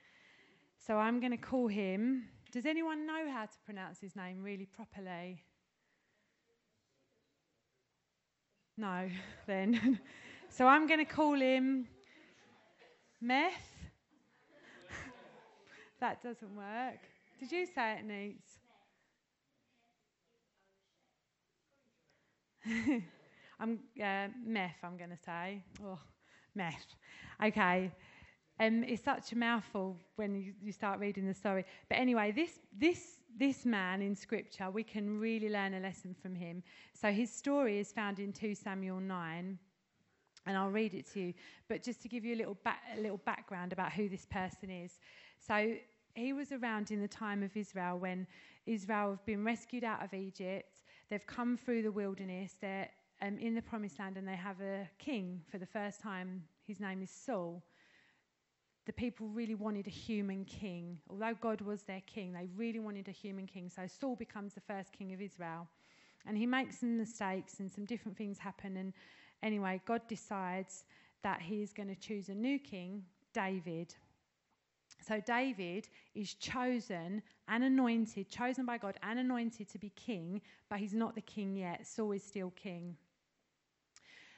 So 0.79 0.97
I'm 0.97 1.21
going 1.21 1.33
to 1.33 1.37
call 1.37 1.69
him. 1.69 2.25
Does 2.53 2.65
anyone 2.65 3.07
know 3.07 3.31
how 3.31 3.45
to 3.45 3.59
pronounce 3.65 4.01
his 4.01 4.17
name 4.17 4.43
really 4.43 4.67
properly? 4.67 5.43
No, 8.77 9.09
then. 9.47 10.01
so 10.49 10.67
I'm 10.67 10.87
going 10.87 11.05
to 11.05 11.13
call 11.13 11.35
him 11.35 11.87
Meth. 13.21 13.53
that 16.01 16.23
doesn't 16.23 16.57
work. 16.57 17.01
Did 17.41 17.53
you 17.53 17.67
say 17.67 17.99
it, 17.99 18.07
Neats? 18.07 18.59
I'm 23.61 23.81
uh, 24.03 24.29
meth. 24.45 24.77
I'm 24.83 24.97
going 24.97 25.11
to 25.11 25.19
say, 25.25 25.65
oh, 25.85 25.99
meth. 26.55 26.87
Okay. 27.45 27.91
Um, 28.61 28.83
it's 28.85 29.05
such 29.05 29.33
a 29.33 29.37
mouthful 29.37 29.97
when 30.17 30.35
you, 30.35 30.53
you 30.61 30.73
start 30.73 30.99
reading 30.99 31.27
the 31.27 31.35
story. 31.35 31.65
But 31.89 31.99
anyway, 31.99 32.33
this 32.33 32.59
this 32.77 33.21
this 33.39 33.65
man 33.65 34.03
in 34.03 34.17
Scripture, 34.17 34.71
we 34.71 34.83
can 34.83 35.19
really 35.19 35.49
learn 35.49 35.75
a 35.75 35.81
lesson 35.81 36.15
from 36.21 36.35
him. 36.35 36.63
So 36.93 37.13
his 37.13 37.33
story 37.33 37.79
is 37.79 37.93
found 37.93 38.19
in 38.19 38.33
2 38.33 38.57
Samuel 38.57 38.99
9, 38.99 39.59
and 40.47 40.57
I'll 40.57 40.71
read 40.71 40.95
it 40.95 41.07
to 41.13 41.21
you. 41.21 41.35
But 41.69 41.85
just 41.85 42.03
to 42.03 42.09
give 42.09 42.25
you 42.25 42.35
a 42.35 42.39
little 42.39 42.59
ba- 42.65 42.83
a 42.97 43.01
little 43.01 43.21
background 43.25 43.73
about 43.73 43.93
who 43.93 44.09
this 44.09 44.27
person 44.27 44.71
is. 44.71 44.99
So 45.39 45.75
he 46.15 46.33
was 46.33 46.51
around 46.51 46.91
in 46.91 47.01
the 47.01 47.09
time 47.09 47.43
of 47.45 47.57
Israel 47.57 47.99
when 47.99 48.27
Israel 48.67 49.11
have 49.11 49.25
been 49.25 49.45
rescued 49.45 49.85
out 49.85 50.03
of 50.03 50.13
Egypt. 50.13 50.83
They've 51.09 51.27
come 51.27 51.57
through 51.57 51.83
the 51.83 51.93
wilderness. 51.93 52.57
They're 52.61 52.89
um, 53.23 53.39
in 53.39 53.55
the 53.55 53.63
promised 53.63 53.99
land 53.99 54.17
and 54.17 54.27
they 54.27 54.37
have 54.37 54.61
a 54.61 54.89
king 54.99 55.43
for 55.51 55.59
the 55.59 55.67
first 55.67 56.01
time. 56.01 56.43
His 56.67 56.81
name 56.81 57.03
is 57.03 57.11
Saul. 57.11 57.63
The 58.89 58.95
people 58.95 59.29
really 59.29 59.55
wanted 59.55 59.87
a 59.87 59.91
human 59.91 60.47
king. 60.47 60.97
Although 61.11 61.35
God 61.43 61.61
was 61.61 61.83
their 61.83 62.01
king, 62.07 62.33
they 62.33 62.49
really 62.57 62.79
wanted 62.79 63.07
a 63.07 63.11
human 63.11 63.47
king. 63.47 63.69
So 63.69 63.87
Saul 63.87 64.17
becomes 64.17 64.55
the 64.55 64.63
first 64.63 64.93
king 64.93 65.13
of 65.13 65.21
Israel. 65.21 65.69
And 66.27 66.39
he 66.39 66.47
makes 66.47 66.81
some 66.81 66.97
mistakes 66.97 67.61
and 67.61 67.71
some 67.71 67.85
different 67.85 68.17
things 68.17 68.39
happen. 68.39 68.79
And 68.79 68.95
anyway, 69.43 69.83
God 69.85 70.01
decides 70.09 70.85
that 71.23 71.43
he 71.43 71.61
is 71.61 71.75
going 71.75 71.91
to 71.91 71.95
choose 71.97 72.31
a 72.31 72.35
new 72.35 72.59
king, 72.59 73.05
David. 73.35 73.95
So 75.07 75.21
David 75.21 75.87
is 76.15 76.33
chosen 76.33 77.23
and 77.47 77.65
anointed, 77.65 78.31
chosen 78.31 78.65
by 78.65 78.79
God 78.79 78.97
and 79.03 79.19
anointed 79.19 79.69
to 79.69 79.79
be 79.79 79.91
king, 79.91 80.41
but 80.71 80.79
he's 80.79 80.95
not 80.95 81.15
the 81.15 81.21
king 81.21 81.55
yet. 81.55 81.87
Saul 81.87 82.13
is 82.13 82.23
still 82.23 82.55
king. 82.57 82.97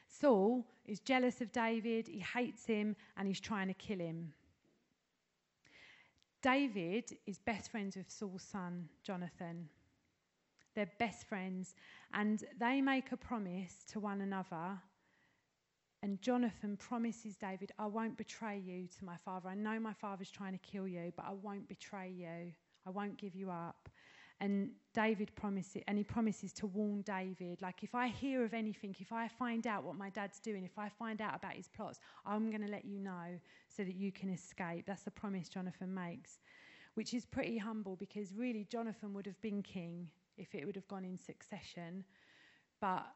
Saul 0.08 0.66
is 0.86 0.98
jealous 0.98 1.40
of 1.40 1.52
David, 1.52 2.08
he 2.08 2.18
hates 2.18 2.66
him, 2.66 2.96
and 3.16 3.28
he's 3.28 3.38
trying 3.38 3.68
to 3.68 3.74
kill 3.74 4.00
him. 4.00 4.32
David 6.42 7.16
is 7.26 7.38
best 7.38 7.70
friends 7.70 7.96
with 7.96 8.10
Saul's 8.10 8.42
son, 8.42 8.88
Jonathan. 9.02 9.68
They're 10.74 10.90
best 10.98 11.26
friends, 11.26 11.74
and 12.14 12.44
they 12.58 12.80
make 12.80 13.12
a 13.12 13.16
promise 13.16 13.84
to 13.92 14.00
one 14.00 14.20
another. 14.20 14.78
And 16.02 16.20
Jonathan 16.22 16.78
promises 16.78 17.36
David, 17.36 17.72
I 17.78 17.86
won't 17.86 18.16
betray 18.16 18.58
you 18.58 18.88
to 18.98 19.04
my 19.04 19.16
father. 19.22 19.50
I 19.50 19.54
know 19.54 19.78
my 19.78 19.92
father's 19.92 20.30
trying 20.30 20.52
to 20.52 20.58
kill 20.58 20.88
you, 20.88 21.12
but 21.14 21.26
I 21.26 21.32
won't 21.32 21.68
betray 21.68 22.10
you. 22.10 22.52
I 22.86 22.90
won't 22.90 23.18
give 23.18 23.34
you 23.34 23.50
up. 23.50 23.90
And 24.40 24.70
David 24.94 25.30
promises, 25.36 25.82
and 25.86 25.98
he 25.98 26.04
promises 26.04 26.52
to 26.54 26.66
warn 26.66 27.02
David, 27.02 27.60
like, 27.60 27.84
if 27.84 27.94
I 27.94 28.08
hear 28.08 28.42
of 28.42 28.54
anything, 28.54 28.96
if 28.98 29.12
I 29.12 29.28
find 29.28 29.66
out 29.66 29.84
what 29.84 29.96
my 29.96 30.08
dad's 30.08 30.40
doing, 30.40 30.64
if 30.64 30.78
I 30.78 30.88
find 30.88 31.20
out 31.20 31.36
about 31.36 31.52
his 31.52 31.68
plots, 31.68 32.00
I'm 32.24 32.48
going 32.50 32.62
to 32.62 32.70
let 32.70 32.86
you 32.86 32.98
know 33.00 33.38
so 33.68 33.84
that 33.84 33.94
you 33.94 34.10
can 34.10 34.30
escape. 34.30 34.86
That's 34.86 35.02
the 35.02 35.10
promise 35.10 35.50
Jonathan 35.50 35.92
makes, 35.92 36.38
which 36.94 37.12
is 37.12 37.26
pretty 37.26 37.58
humble 37.58 37.96
because 37.96 38.32
really 38.34 38.66
Jonathan 38.70 39.12
would 39.12 39.26
have 39.26 39.40
been 39.42 39.62
king 39.62 40.08
if 40.38 40.54
it 40.54 40.64
would 40.64 40.74
have 40.74 40.88
gone 40.88 41.04
in 41.04 41.18
succession. 41.18 42.02
But 42.80 43.06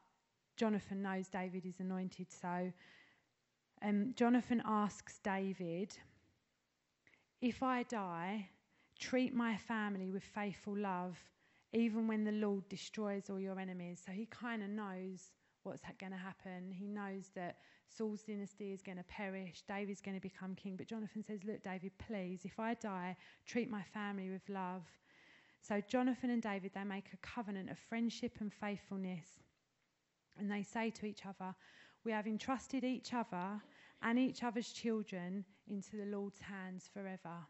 Jonathan 0.57 1.01
knows 1.01 1.29
David 1.29 1.65
is 1.65 1.81
anointed, 1.81 2.27
so 2.31 2.71
um, 3.83 4.13
Jonathan 4.15 4.63
asks 4.65 5.19
David, 5.25 5.97
If 7.41 7.63
I 7.63 7.83
die, 7.83 8.49
treat 9.05 9.35
my 9.35 9.57
family 9.57 10.11
with 10.11 10.23
faithful 10.23 10.77
love, 10.77 11.19
even 11.73 12.09
when 12.09 12.25
the 12.25 12.33
Lord 12.33 12.67
destroys 12.69 13.29
all 13.29 13.41
your 13.41 13.61
enemies. 13.61 14.03
So 14.05 14.13
he 14.13 14.27
kind 14.27 14.63
of 14.63 14.71
knows 14.71 15.33
what's 15.63 15.83
going 15.99 16.13
to 16.13 16.19
happen. 16.19 16.73
He 16.73 16.87
knows 16.87 17.31
that 17.35 17.59
Saul's 17.87 18.23
dynasty 18.23 18.73
is 18.73 18.81
going 18.81 18.97
to 18.97 19.05
perish, 19.05 19.63
David's 19.69 20.01
going 20.01 20.17
to 20.17 20.23
become 20.23 20.55
king. 20.55 20.77
But 20.77 20.87
Jonathan 20.87 21.23
says, 21.23 21.41
Look, 21.45 21.63
David, 21.63 21.93
please, 21.99 22.41
if 22.45 22.59
I 22.59 22.75
die, 22.75 23.17
treat 23.47 23.71
my 23.71 23.83
family 23.83 24.31
with 24.31 24.49
love. 24.49 24.83
So 25.61 25.83
Jonathan 25.87 26.31
and 26.31 26.43
David, 26.43 26.73
they 26.75 26.85
make 26.85 27.13
a 27.13 27.19
covenant 27.19 27.71
of 27.71 27.79
friendship 27.79 28.37
and 28.41 28.53
faithfulness. 28.53 29.27
And 30.39 30.51
they 30.51 30.63
say 30.63 30.91
to 30.91 31.07
each 31.07 31.27
other, 31.27 31.55
We 32.05 32.13
have 32.13 32.27
entrusted 32.27 32.85
each 32.85 33.13
other 33.13 33.61
and 34.03 34.19
each 34.19 34.43
other's 34.43 34.73
children 34.73 35.45
into 35.69 35.97
the 35.97 36.07
Lord's 36.07 36.41
hands 36.41 36.89
forever. 36.93 37.47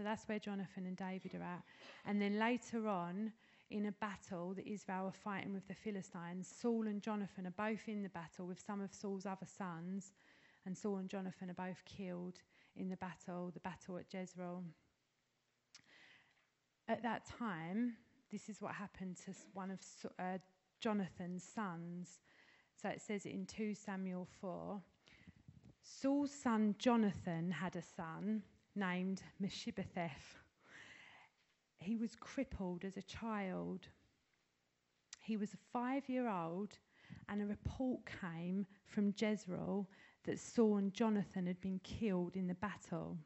So 0.00 0.04
that's 0.04 0.26
where 0.26 0.38
Jonathan 0.38 0.86
and 0.86 0.96
David 0.96 1.34
are 1.34 1.42
at. 1.42 1.62
And 2.06 2.22
then 2.22 2.38
later 2.38 2.88
on, 2.88 3.32
in 3.70 3.84
a 3.84 3.92
battle 3.92 4.54
that 4.54 4.66
Israel 4.66 5.04
are 5.04 5.12
fighting 5.12 5.52
with 5.52 5.68
the 5.68 5.74
Philistines, 5.74 6.50
Saul 6.58 6.86
and 6.86 7.02
Jonathan 7.02 7.46
are 7.46 7.68
both 7.68 7.86
in 7.86 8.02
the 8.02 8.08
battle 8.08 8.46
with 8.46 8.58
some 8.58 8.80
of 8.80 8.94
Saul's 8.94 9.26
other 9.26 9.44
sons. 9.44 10.12
And 10.64 10.74
Saul 10.74 10.96
and 10.96 11.08
Jonathan 11.10 11.50
are 11.50 11.68
both 11.68 11.84
killed 11.84 12.38
in 12.76 12.88
the 12.88 12.96
battle, 12.96 13.50
the 13.52 13.60
battle 13.60 13.98
at 13.98 14.06
Jezreel. 14.10 14.64
At 16.88 17.02
that 17.02 17.26
time, 17.26 17.92
this 18.32 18.48
is 18.48 18.62
what 18.62 18.72
happened 18.72 19.18
to 19.26 19.34
one 19.52 19.70
of 19.70 19.80
uh, 20.18 20.38
Jonathan's 20.80 21.44
sons. 21.44 22.20
So 22.80 22.88
it 22.88 23.02
says 23.02 23.26
in 23.26 23.44
2 23.44 23.74
Samuel 23.74 24.26
4 24.40 24.80
Saul's 25.82 26.32
son 26.32 26.74
Jonathan 26.78 27.50
had 27.50 27.76
a 27.76 27.82
son 27.82 28.44
named 28.74 29.22
Mephibosheth. 29.38 30.38
He 31.78 31.96
was 31.96 32.16
crippled 32.16 32.84
as 32.84 32.96
a 32.96 33.02
child. 33.02 33.88
He 35.22 35.36
was 35.36 35.54
a 35.54 35.58
five 35.72 36.08
year 36.08 36.28
old, 36.28 36.78
and 37.28 37.40
a 37.40 37.46
report 37.46 38.00
came 38.20 38.66
from 38.86 39.14
Jezreel 39.16 39.88
that 40.24 40.38
Saul 40.38 40.76
and 40.76 40.92
Jonathan 40.92 41.46
had 41.46 41.60
been 41.60 41.80
killed 41.82 42.36
in 42.36 42.46
the 42.46 42.54
battle. 42.54 43.16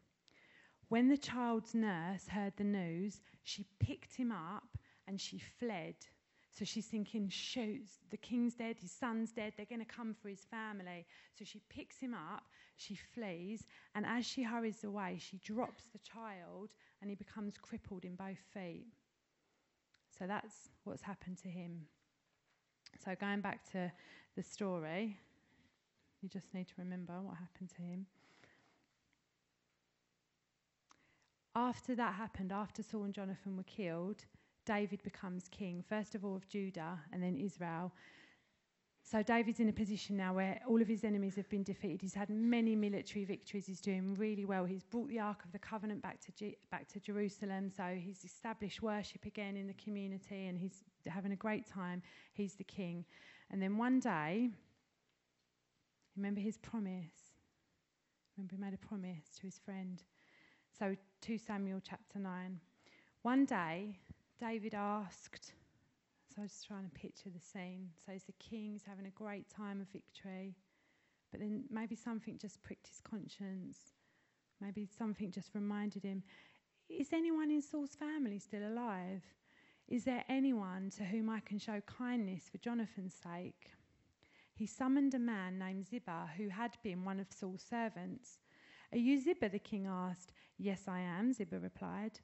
When 0.89 1.09
the 1.09 1.17
child's 1.17 1.75
nurse 1.75 2.29
heard 2.29 2.53
the 2.57 2.65
news, 2.65 3.21
she 3.43 3.67
picked 3.81 4.15
him 4.15 4.31
up 4.31 4.79
and 5.07 5.21
she 5.21 5.39
fled. 5.39 5.97
So 6.57 6.65
she's 6.65 6.87
thinking, 6.87 7.29
shoot, 7.29 7.89
the 8.11 8.17
king's 8.17 8.55
dead, 8.55 8.77
his 8.79 8.93
son's 8.93 9.33
dead, 9.33 9.55
they're 9.57 9.67
going 9.67 9.85
to 9.85 9.85
come 9.85 10.15
for 10.15 10.29
his 10.29 10.45
family. 10.45 11.05
So 11.37 11.45
she 11.45 11.61
picks 11.69 11.99
him 11.99 12.15
up, 12.15 12.45
she 12.77 12.97
flees, 12.97 13.67
and 13.95 14.05
as 14.05 14.27
she 14.27 14.43
hurries 14.43 14.85
away, 14.85 15.19
she 15.21 15.39
drops 15.39 15.85
the 15.93 15.99
child 16.01 16.71
and 17.01 17.11
he 17.11 17.15
becomes 17.15 17.57
crippled 17.57 18.05
in 18.05 18.17
both 18.17 18.39
feet. 18.53 18.87
So 20.19 20.27
that's 20.27 20.71
what's 20.85 21.03
happened 21.03 21.39
to 21.43 21.49
him. 21.49 21.87
So, 23.05 23.15
going 23.21 23.41
back 23.41 23.69
to 23.73 23.91
the 24.37 24.43
story, 24.43 25.19
you 26.23 26.29
just 26.29 26.55
need 26.55 26.69
to 26.69 26.75
remember 26.79 27.21
what 27.21 27.37
happened 27.37 27.71
to 27.77 27.83
him. 27.83 28.07
After 31.57 31.95
that 31.95 32.15
happened, 32.15 32.53
after 32.53 32.83
Saul 32.83 33.05
and 33.05 33.15
Jonathan 33.15 33.57
were 33.57 33.65
killed, 33.65 34.25
David 34.65 35.03
becomes 35.03 35.49
king, 35.49 35.85
first 35.87 36.15
of 36.15 36.25
all 36.25 36.35
of 36.35 36.49
Judah 36.49 36.99
and 37.13 37.23
then 37.23 37.37
Israel. 37.37 37.93
So 39.07 39.23
David's 39.23 39.61
in 39.61 39.69
a 39.69 39.73
position 39.73 40.17
now 40.17 40.33
where 40.33 40.59
all 40.67 40.81
of 40.81 40.89
his 40.89 41.05
enemies 41.05 41.37
have 41.37 41.49
been 41.51 41.63
defeated. 41.63 42.01
He's 42.01 42.15
had 42.15 42.31
many 42.31 42.75
military 42.75 43.27
victories. 43.27 43.67
He's 43.67 43.81
doing 43.81 44.15
really 44.15 44.47
well. 44.47 44.65
He's 44.65 44.83
brought 44.83 45.09
the 45.09 45.21
Ark 45.21 45.45
of 45.45 45.53
the 45.53 45.59
Covenant 45.59 46.01
back 46.01 46.21
to 46.23 46.33
G- 46.33 46.57
back 46.71 46.89
to 46.89 47.01
Jerusalem. 47.01 47.71
So 47.71 47.99
he's 48.01 48.25
established 48.25 48.81
worship 48.81 49.27
again 49.27 49.59
in 49.59 49.67
the 49.67 49.75
community, 49.75 50.47
and 50.47 50.59
he's 50.59 50.83
having 51.07 51.33
a 51.33 51.37
great 51.37 51.69
time. 51.69 52.03
He's 52.33 52.55
the 52.55 52.65
king. 52.65 53.05
And 53.51 53.61
then 53.61 53.77
one 53.77 54.01
day, 54.01 54.49
remember 56.17 56.41
his 56.41 56.57
promise. 56.57 57.35
Remember 58.39 58.57
he 58.57 58.61
made 58.61 58.73
a 58.73 58.87
promise 58.87 59.37
to 59.39 59.43
his 59.43 59.59
friend. 59.59 60.03
So 60.79 60.97
2 61.21 61.37
Samuel 61.37 61.81
chapter 61.87 62.19
9. 62.19 62.59
One 63.21 63.45
day, 63.45 63.99
David 64.41 64.73
asked 64.75 65.53
so 66.35 66.43
I 66.43 66.45
was 66.45 66.53
just 66.53 66.67
trying 66.67 66.85
to 66.85 66.91
picture 66.91 67.31
the 67.31 67.41
scene. 67.41 67.91
So 68.05 68.13
the 68.27 68.33
king, 68.41 68.73
he's 68.73 68.83
having 68.83 69.07
a 69.07 69.11
great 69.11 69.49
time 69.49 69.81
of 69.81 69.89
victory, 69.89 70.57
but 71.31 71.39
then 71.39 71.65
maybe 71.71 71.95
something 71.95 72.39
just 72.39 72.63
pricked 72.63 72.89
his 72.89 73.01
conscience. 73.01 73.79
Maybe 74.61 74.89
something 74.99 75.31
just 75.31 75.55
reminded 75.55 76.03
him 76.03 76.25
Is 76.89 77.13
anyone 77.13 77.51
in 77.51 77.63
Saul's 77.63 77.95
family 77.95 78.41
still 78.41 78.67
alive? 78.67 79.23
Is 79.87 80.05
there 80.05 80.25
anyone 80.29 80.91
to 80.97 81.05
whom 81.05 81.31
I 81.31 81.41
can 81.41 81.59
show 81.59 81.81
kindness 81.83 82.49
for 82.51 82.59
Jonathan's 82.59 83.15
sake? 83.15 83.71
He 84.55 84.67
summoned 84.67 85.15
a 85.15 85.19
man 85.19 85.59
named 85.59 85.87
Ziba 85.87 86.31
who 86.37 86.49
had 86.49 86.77
been 86.83 87.05
one 87.05 87.21
of 87.21 87.27
Saul's 87.31 87.65
servants. 87.69 88.39
Are 88.93 88.99
you 88.99 89.21
Ziba? 89.21 89.51
the 89.51 89.59
king 89.59 89.87
asked. 89.87 90.33
Yes, 90.59 90.89
I 90.89 91.01
am, 91.01 91.33
Ziba 91.33 91.61
replied 91.61 92.19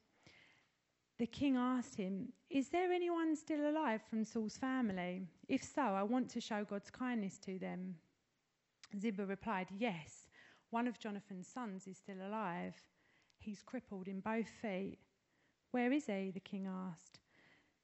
the 1.20 1.26
king 1.26 1.54
asked 1.58 1.96
him, 1.96 2.32
Is 2.48 2.70
there 2.70 2.90
anyone 2.90 3.36
still 3.36 3.68
alive 3.68 4.00
from 4.08 4.24
Saul's 4.24 4.56
family? 4.56 5.28
If 5.48 5.62
so, 5.62 5.82
I 5.82 6.02
want 6.02 6.30
to 6.30 6.40
show 6.40 6.64
God's 6.64 6.90
kindness 6.90 7.36
to 7.44 7.58
them. 7.58 7.96
Ziba 8.98 9.26
replied, 9.26 9.66
Yes, 9.78 10.28
one 10.70 10.88
of 10.88 10.98
Jonathan's 10.98 11.46
sons 11.46 11.86
is 11.86 11.98
still 11.98 12.26
alive. 12.26 12.74
He's 13.38 13.62
crippled 13.62 14.08
in 14.08 14.20
both 14.20 14.48
feet. 14.62 14.96
Where 15.72 15.92
is 15.92 16.06
he? 16.06 16.30
the 16.32 16.40
king 16.40 16.66
asked. 16.66 17.20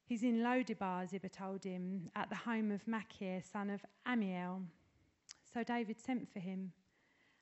He's 0.07 0.23
in 0.23 0.39
Lodebar, 0.39 1.07
Ziba 1.07 1.29
told 1.29 1.63
him, 1.63 2.09
at 2.17 2.31
the 2.31 2.37
home 2.37 2.73
of 2.73 2.89
Machir, 2.89 3.43
son 3.43 3.69
of 3.69 3.85
Ammiel. 4.09 4.63
So 5.53 5.63
David 5.63 6.01
sent 6.01 6.33
for 6.33 6.41
him, 6.41 6.73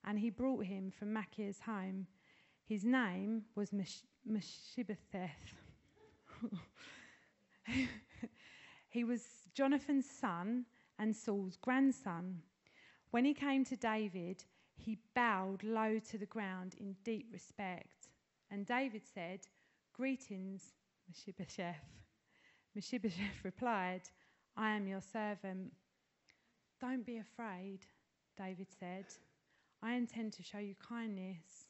and 0.05 0.19
he 0.19 0.31
brought 0.31 0.65
him 0.65 0.91
from 0.91 1.13
Machir's 1.13 1.61
home. 1.61 2.09
His 2.67 2.85
name 2.85 3.43
was 3.55 3.71
Mephibosheth 3.71 5.55
he 8.89 9.05
was 9.05 9.23
Jonathan's 9.55 10.09
son 10.09 10.65
and 10.99 11.15
Saul's 11.15 11.57
grandson. 11.57 12.41
When 13.11 13.25
he 13.25 13.35
came 13.35 13.65
to 13.67 13.77
David, 13.77 14.45
he 14.77 14.99
bowed 15.15 15.63
low 15.63 15.99
to 16.11 16.19
the 16.19 16.27
ground 16.27 16.75
in 16.79 16.97
deep 17.05 17.29
respect. 17.33 18.09
And 18.51 18.67
David 18.67 19.03
said, 19.13 19.41
Greetings, 19.93 20.75
Mephibosheth. 21.09 21.85
Mephibosheth 22.75 23.45
replied, 23.45 24.03
I 24.57 24.71
am 24.71 24.87
your 24.87 25.01
servant. 25.01 25.73
Don't 26.81 27.07
be 27.07 27.19
afraid, 27.19 27.81
David 28.37 28.67
said. 28.79 29.07
I 29.83 29.95
intend 29.95 30.33
to 30.35 30.43
show 30.43 30.59
you 30.59 30.75
kindness. 30.87 31.69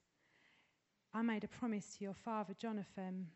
I 1.12 1.22
made 1.22 1.44
a 1.44 1.48
promise 1.48 1.96
to 1.96 2.04
your 2.04 2.14
father 2.14 2.54
Jonathan 2.58 3.26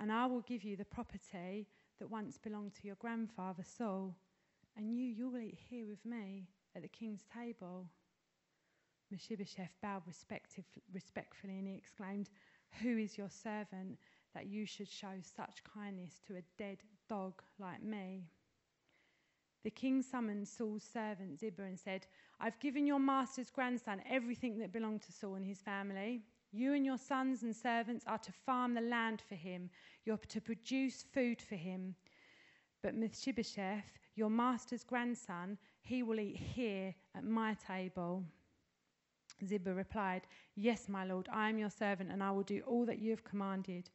and 0.00 0.12
I 0.12 0.26
will 0.26 0.42
give 0.42 0.62
you 0.62 0.76
the 0.76 0.84
property 0.84 1.66
that 1.98 2.10
once 2.10 2.38
belonged 2.38 2.74
to 2.76 2.86
your 2.86 2.96
grandfather 2.96 3.64
Saul, 3.64 4.14
and 4.76 4.96
you, 4.96 5.06
you 5.06 5.28
will 5.28 5.40
eat 5.40 5.58
here 5.68 5.86
with 5.86 6.04
me 6.04 6.48
at 6.76 6.82
the 6.82 6.88
king's 6.88 7.24
table. 7.34 7.86
Mephibosheth 9.10 9.74
bowed 9.82 10.02
respectfully 10.06 11.58
and 11.58 11.66
he 11.66 11.74
exclaimed, 11.74 12.30
Who 12.82 12.98
is 12.98 13.18
your 13.18 13.30
servant 13.30 13.98
that 14.34 14.46
you 14.46 14.66
should 14.66 14.88
show 14.88 15.14
such 15.22 15.64
kindness 15.64 16.20
to 16.26 16.36
a 16.36 16.42
dead 16.58 16.78
dog 17.08 17.42
like 17.58 17.82
me? 17.82 18.28
The 19.64 19.70
king 19.70 20.02
summoned 20.02 20.46
Saul's 20.46 20.84
servant 20.84 21.40
Ziba 21.40 21.62
and 21.62 21.78
said, 21.78 22.06
I've 22.40 22.60
given 22.60 22.86
your 22.86 23.00
master's 23.00 23.50
grandson 23.50 24.00
everything 24.08 24.58
that 24.58 24.72
belonged 24.72 25.02
to 25.02 25.12
Saul 25.12 25.34
and 25.34 25.46
his 25.46 25.60
family. 25.60 26.22
You 26.50 26.74
and 26.74 26.84
your 26.84 26.98
sons 26.98 27.42
and 27.42 27.54
servants 27.54 28.04
are 28.06 28.18
to 28.18 28.32
farm 28.32 28.74
the 28.74 28.80
land 28.80 29.22
for 29.28 29.34
him. 29.34 29.70
You're 30.04 30.16
to 30.16 30.40
produce 30.40 31.02
food 31.02 31.42
for 31.42 31.56
him. 31.56 31.94
But 32.82 32.94
Mephibosheth, 32.94 33.84
your 34.14 34.30
master's 34.30 34.84
grandson, 34.84 35.58
he 35.82 36.02
will 36.02 36.20
eat 36.20 36.36
here 36.36 36.94
at 37.14 37.24
my 37.24 37.54
table. 37.54 38.24
Ziba 39.46 39.74
replied, 39.74 40.22
Yes, 40.56 40.88
my 40.88 41.04
lord, 41.04 41.28
I 41.32 41.48
am 41.48 41.58
your 41.58 41.70
servant, 41.70 42.10
and 42.10 42.22
I 42.22 42.30
will 42.30 42.42
do 42.42 42.62
all 42.66 42.84
that 42.86 42.98
you 42.98 43.10
have 43.10 43.24
commanded. 43.24 43.90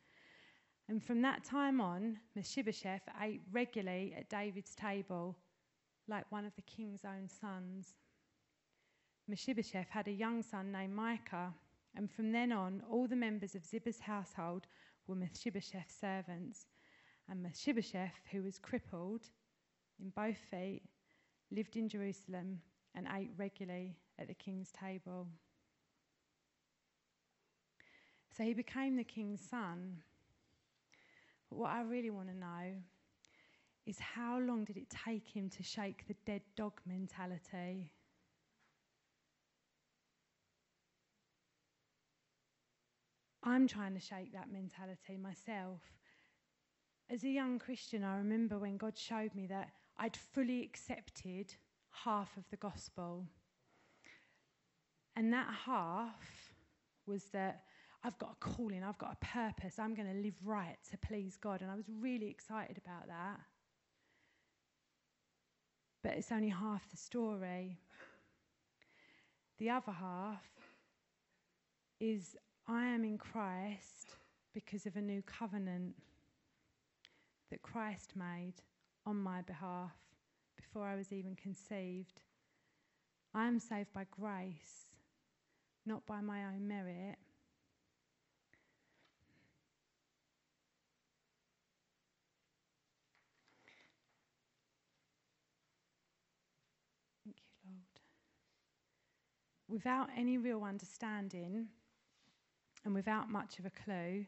And 0.89 1.03
from 1.03 1.21
that 1.21 1.43
time 1.43 1.81
on, 1.81 2.19
Mephibosheth 2.35 3.03
ate 3.21 3.41
regularly 3.51 4.13
at 4.17 4.29
David's 4.29 4.75
table, 4.75 5.37
like 6.07 6.31
one 6.31 6.45
of 6.45 6.55
the 6.55 6.61
king's 6.61 7.05
own 7.05 7.27
sons. 7.27 7.95
Mephibosheth 9.27 9.89
had 9.89 10.07
a 10.07 10.11
young 10.11 10.41
son 10.43 10.71
named 10.71 10.93
Micah. 10.93 11.53
And 11.95 12.09
from 12.09 12.31
then 12.31 12.51
on, 12.51 12.81
all 12.89 13.07
the 13.07 13.15
members 13.15 13.55
of 13.55 13.65
Ziba's 13.65 13.99
household 13.99 14.67
were 15.07 15.15
Mephibosheth's 15.15 15.95
servants. 15.99 16.65
And 17.29 17.41
Mephibosheth, 17.41 18.19
who 18.31 18.43
was 18.43 18.57
crippled 18.59 19.21
in 19.99 20.09
both 20.09 20.37
feet, 20.49 20.81
lived 21.51 21.75
in 21.75 21.87
Jerusalem 21.87 22.59
and 22.95 23.07
ate 23.15 23.31
regularly 23.37 23.97
at 24.19 24.27
the 24.27 24.33
king's 24.33 24.71
table. 24.71 25.27
So 28.35 28.43
he 28.43 28.53
became 28.53 28.95
the 28.95 29.03
king's 29.03 29.41
son. 29.41 29.97
But 31.49 31.59
what 31.59 31.69
I 31.69 31.81
really 31.83 32.09
want 32.09 32.29
to 32.29 32.35
know 32.35 32.73
is 33.85 33.99
how 33.99 34.39
long 34.39 34.63
did 34.63 34.77
it 34.77 34.89
take 35.05 35.27
him 35.27 35.49
to 35.49 35.63
shake 35.63 36.07
the 36.07 36.15
dead 36.25 36.41
dog 36.55 36.73
mentality? 36.85 37.91
I'm 43.43 43.67
trying 43.67 43.93
to 43.93 43.99
shake 43.99 44.33
that 44.33 44.51
mentality 44.51 45.17
myself. 45.21 45.81
As 47.09 47.23
a 47.23 47.29
young 47.29 47.59
Christian, 47.59 48.03
I 48.03 48.17
remember 48.17 48.57
when 48.57 48.77
God 48.77 48.97
showed 48.97 49.35
me 49.35 49.47
that 49.47 49.69
I'd 49.97 50.15
fully 50.15 50.63
accepted 50.63 51.53
half 51.91 52.35
of 52.37 52.43
the 52.49 52.57
gospel. 52.57 53.25
And 55.15 55.31
that 55.33 55.47
half 55.65 56.53
was 57.05 57.25
that 57.33 57.63
I've 58.03 58.17
got 58.17 58.31
a 58.31 58.45
calling, 58.45 58.83
I've 58.83 58.97
got 58.97 59.17
a 59.21 59.25
purpose, 59.25 59.77
I'm 59.77 59.93
going 59.93 60.07
to 60.07 60.21
live 60.21 60.35
right 60.43 60.77
to 60.91 60.97
please 60.97 61.37
God. 61.37 61.61
And 61.61 61.69
I 61.69 61.75
was 61.75 61.85
really 62.01 62.27
excited 62.27 62.77
about 62.77 63.07
that. 63.07 63.39
But 66.01 66.13
it's 66.13 66.31
only 66.31 66.49
half 66.49 66.89
the 66.89 66.97
story. 66.97 67.77
The 69.59 69.69
other 69.69 69.91
half 69.91 70.43
is 71.99 72.35
I 72.67 72.85
am 72.85 73.03
in 73.03 73.17
Christ 73.17 74.15
because 74.53 74.85
of 74.85 74.95
a 74.95 75.01
new 75.01 75.21
covenant 75.21 75.95
that 77.51 77.61
Christ 77.61 78.13
made 78.15 78.53
on 79.05 79.17
my 79.17 79.41
behalf 79.41 79.91
before 80.55 80.87
I 80.87 80.95
was 80.95 81.11
even 81.11 81.35
conceived. 81.35 82.21
I 83.33 83.47
am 83.47 83.59
saved 83.59 83.91
by 83.93 84.05
grace, 84.11 84.85
not 85.85 86.05
by 86.05 86.21
my 86.21 86.45
own 86.45 86.67
merit. 86.67 87.17
Thank 97.25 97.35
you, 97.37 97.43
Lord. 97.65 97.99
Without 99.67 100.09
any 100.15 100.37
real 100.37 100.63
understanding, 100.63 101.67
and 102.85 102.93
without 102.93 103.29
much 103.29 103.59
of 103.59 103.65
a 103.65 103.69
clue, 103.69 104.25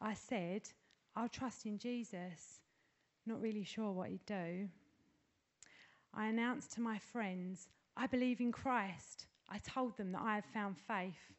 I 0.00 0.14
said, 0.14 0.62
I'll 1.14 1.28
trust 1.28 1.66
in 1.66 1.78
Jesus, 1.78 2.60
not 3.26 3.40
really 3.40 3.64
sure 3.64 3.92
what 3.92 4.08
he'd 4.08 4.26
do. 4.26 4.68
I 6.14 6.26
announced 6.26 6.72
to 6.72 6.80
my 6.80 6.98
friends, 6.98 7.68
I 7.96 8.06
believe 8.06 8.40
in 8.40 8.52
Christ. 8.52 9.26
I 9.48 9.58
told 9.58 9.96
them 9.96 10.12
that 10.12 10.22
I 10.22 10.34
had 10.34 10.44
found 10.46 10.76
faith. 10.78 11.34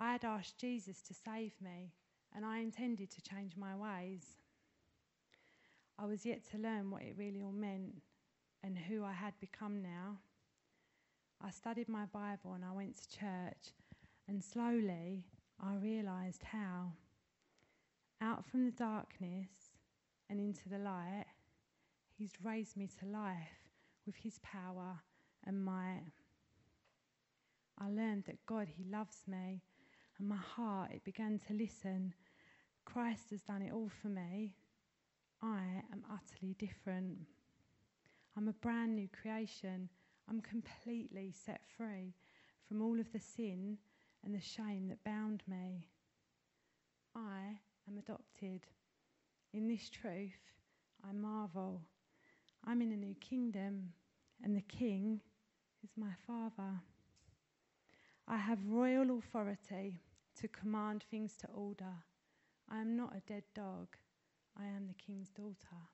I 0.00 0.12
had 0.12 0.24
asked 0.24 0.58
Jesus 0.58 1.00
to 1.02 1.14
save 1.14 1.52
me, 1.60 1.92
and 2.34 2.44
I 2.44 2.58
intended 2.58 3.10
to 3.10 3.22
change 3.22 3.56
my 3.56 3.74
ways. 3.76 4.36
I 5.98 6.06
was 6.06 6.26
yet 6.26 6.40
to 6.50 6.58
learn 6.58 6.90
what 6.90 7.02
it 7.02 7.14
really 7.16 7.42
all 7.42 7.52
meant 7.52 8.02
and 8.62 8.76
who 8.76 9.04
I 9.04 9.12
had 9.12 9.34
become 9.40 9.82
now. 9.82 10.18
I 11.40 11.50
studied 11.50 11.88
my 11.88 12.06
Bible 12.06 12.54
and 12.54 12.64
I 12.64 12.72
went 12.72 12.96
to 12.96 13.18
church 13.18 13.72
and 14.28 14.42
slowly, 14.42 15.26
I 15.60 15.74
realised 15.74 16.42
how. 16.44 16.92
Out 18.20 18.44
from 18.46 18.64
the 18.64 18.70
darkness 18.70 19.50
and 20.30 20.40
into 20.40 20.68
the 20.68 20.78
light, 20.78 21.26
He's 22.16 22.32
raised 22.42 22.76
me 22.76 22.88
to 23.00 23.06
life 23.06 23.68
with 24.06 24.16
His 24.16 24.38
power 24.42 25.00
and 25.44 25.64
might. 25.64 26.12
I 27.78 27.90
learned 27.90 28.24
that 28.26 28.46
God, 28.46 28.68
He 28.68 28.84
loves 28.84 29.24
me, 29.26 29.62
and 30.18 30.28
my 30.28 30.36
heart, 30.36 30.92
it 30.92 31.04
began 31.04 31.40
to 31.48 31.54
listen. 31.54 32.14
Christ 32.84 33.30
has 33.30 33.42
done 33.42 33.62
it 33.62 33.72
all 33.72 33.90
for 34.00 34.08
me. 34.08 34.54
I 35.42 35.82
am 35.92 36.04
utterly 36.10 36.54
different. 36.58 37.18
I'm 38.36 38.48
a 38.48 38.52
brand 38.52 38.94
new 38.94 39.08
creation. 39.08 39.88
I'm 40.28 40.40
completely 40.40 41.32
set 41.44 41.60
free 41.76 42.14
from 42.66 42.80
all 42.80 42.98
of 42.98 43.12
the 43.12 43.20
sin 43.20 43.76
and 44.24 44.34
the 44.34 44.40
shame 44.40 44.88
that 44.88 45.04
bound 45.04 45.42
me. 45.46 45.88
I 47.14 47.58
am 47.88 47.98
adopted. 47.98 48.66
In 49.52 49.68
this 49.68 49.88
truth, 49.88 50.52
I 51.08 51.12
marvel. 51.12 51.82
I'm 52.64 52.82
in 52.82 52.92
a 52.92 52.96
new 52.96 53.14
kingdom, 53.20 53.92
and 54.42 54.56
the 54.56 54.62
King 54.62 55.20
is 55.84 55.90
my 55.96 56.12
Father. 56.26 56.80
I 58.26 58.38
have 58.38 58.58
royal 58.66 59.18
authority 59.18 60.00
to 60.40 60.48
command 60.48 61.04
things 61.10 61.36
to 61.38 61.48
order. 61.54 61.94
I 62.68 62.80
am 62.80 62.96
not 62.96 63.14
a 63.14 63.20
dead 63.20 63.44
dog, 63.54 63.88
I 64.58 64.64
am 64.64 64.86
the 64.86 64.94
King's 64.94 65.28
daughter. 65.28 65.93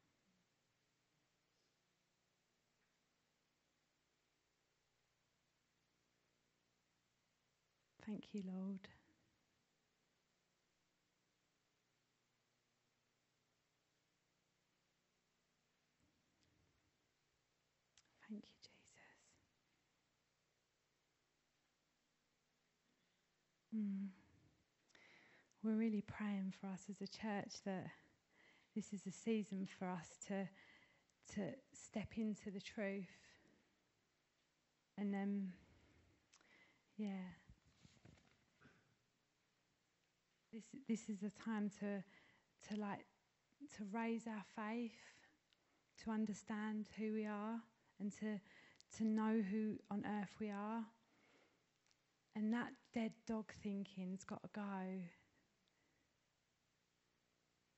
Thank 8.11 8.35
you, 8.35 8.43
Lord. 8.45 8.81
Thank 18.29 18.43
you, 18.43 18.57
Jesus. 18.65 18.75
Mm. 23.77 24.09
We're 25.63 25.77
really 25.77 26.03
praying 26.03 26.55
for 26.61 26.67
us 26.67 26.87
as 26.91 27.01
a 27.01 27.07
church 27.07 27.63
that 27.65 27.87
this 28.75 28.93
is 28.93 29.07
a 29.07 29.13
season 29.13 29.69
for 29.79 29.89
us 29.89 30.09
to 30.27 30.49
to 31.37 31.53
step 31.73 32.09
into 32.17 32.51
the 32.51 32.61
truth 32.61 33.07
and 34.99 35.15
then 35.15 35.53
yeah 36.97 37.29
this 40.53 40.65
this 40.89 41.09
is 41.09 41.23
a 41.23 41.45
time 41.45 41.71
to 41.81 42.03
to 42.69 42.81
like 42.81 43.05
to 43.77 43.85
raise 43.93 44.27
our 44.27 44.45
faith 44.57 44.93
to 46.03 46.11
understand 46.11 46.89
who 46.99 47.13
we 47.13 47.27
are 47.27 47.61
and 48.01 48.13
to 48.19 48.41
to 48.97 49.05
know 49.05 49.43
who 49.51 49.77
on 49.91 50.05
earth 50.07 50.35
we 50.41 50.51
are 50.51 50.85
and 52.35 52.53
that 52.53 52.73
dead 52.95 53.13
dog 53.27 53.53
thinking's 53.63 54.25
got 54.25 54.43
to 54.43 54.49
go 54.55 55.01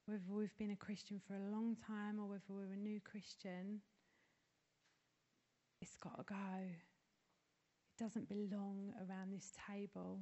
whether 0.07 0.23
we've 0.29 0.57
been 0.59 0.73
a 0.73 0.77
Christian 0.77 1.20
for 1.27 1.35
a 1.35 1.51
long 1.51 1.77
time 1.87 2.18
or 2.18 2.27
whether 2.27 2.43
we're 2.51 2.73
a 2.73 2.77
new 2.77 3.01
Christian, 3.01 3.81
it's 5.81 5.97
got 5.97 6.18
to 6.18 6.25
go. 6.25 6.35
It 6.35 8.03
doesn't 8.03 8.29
belong 8.29 8.93
around 8.99 9.33
this 9.33 9.53
table. 9.70 10.20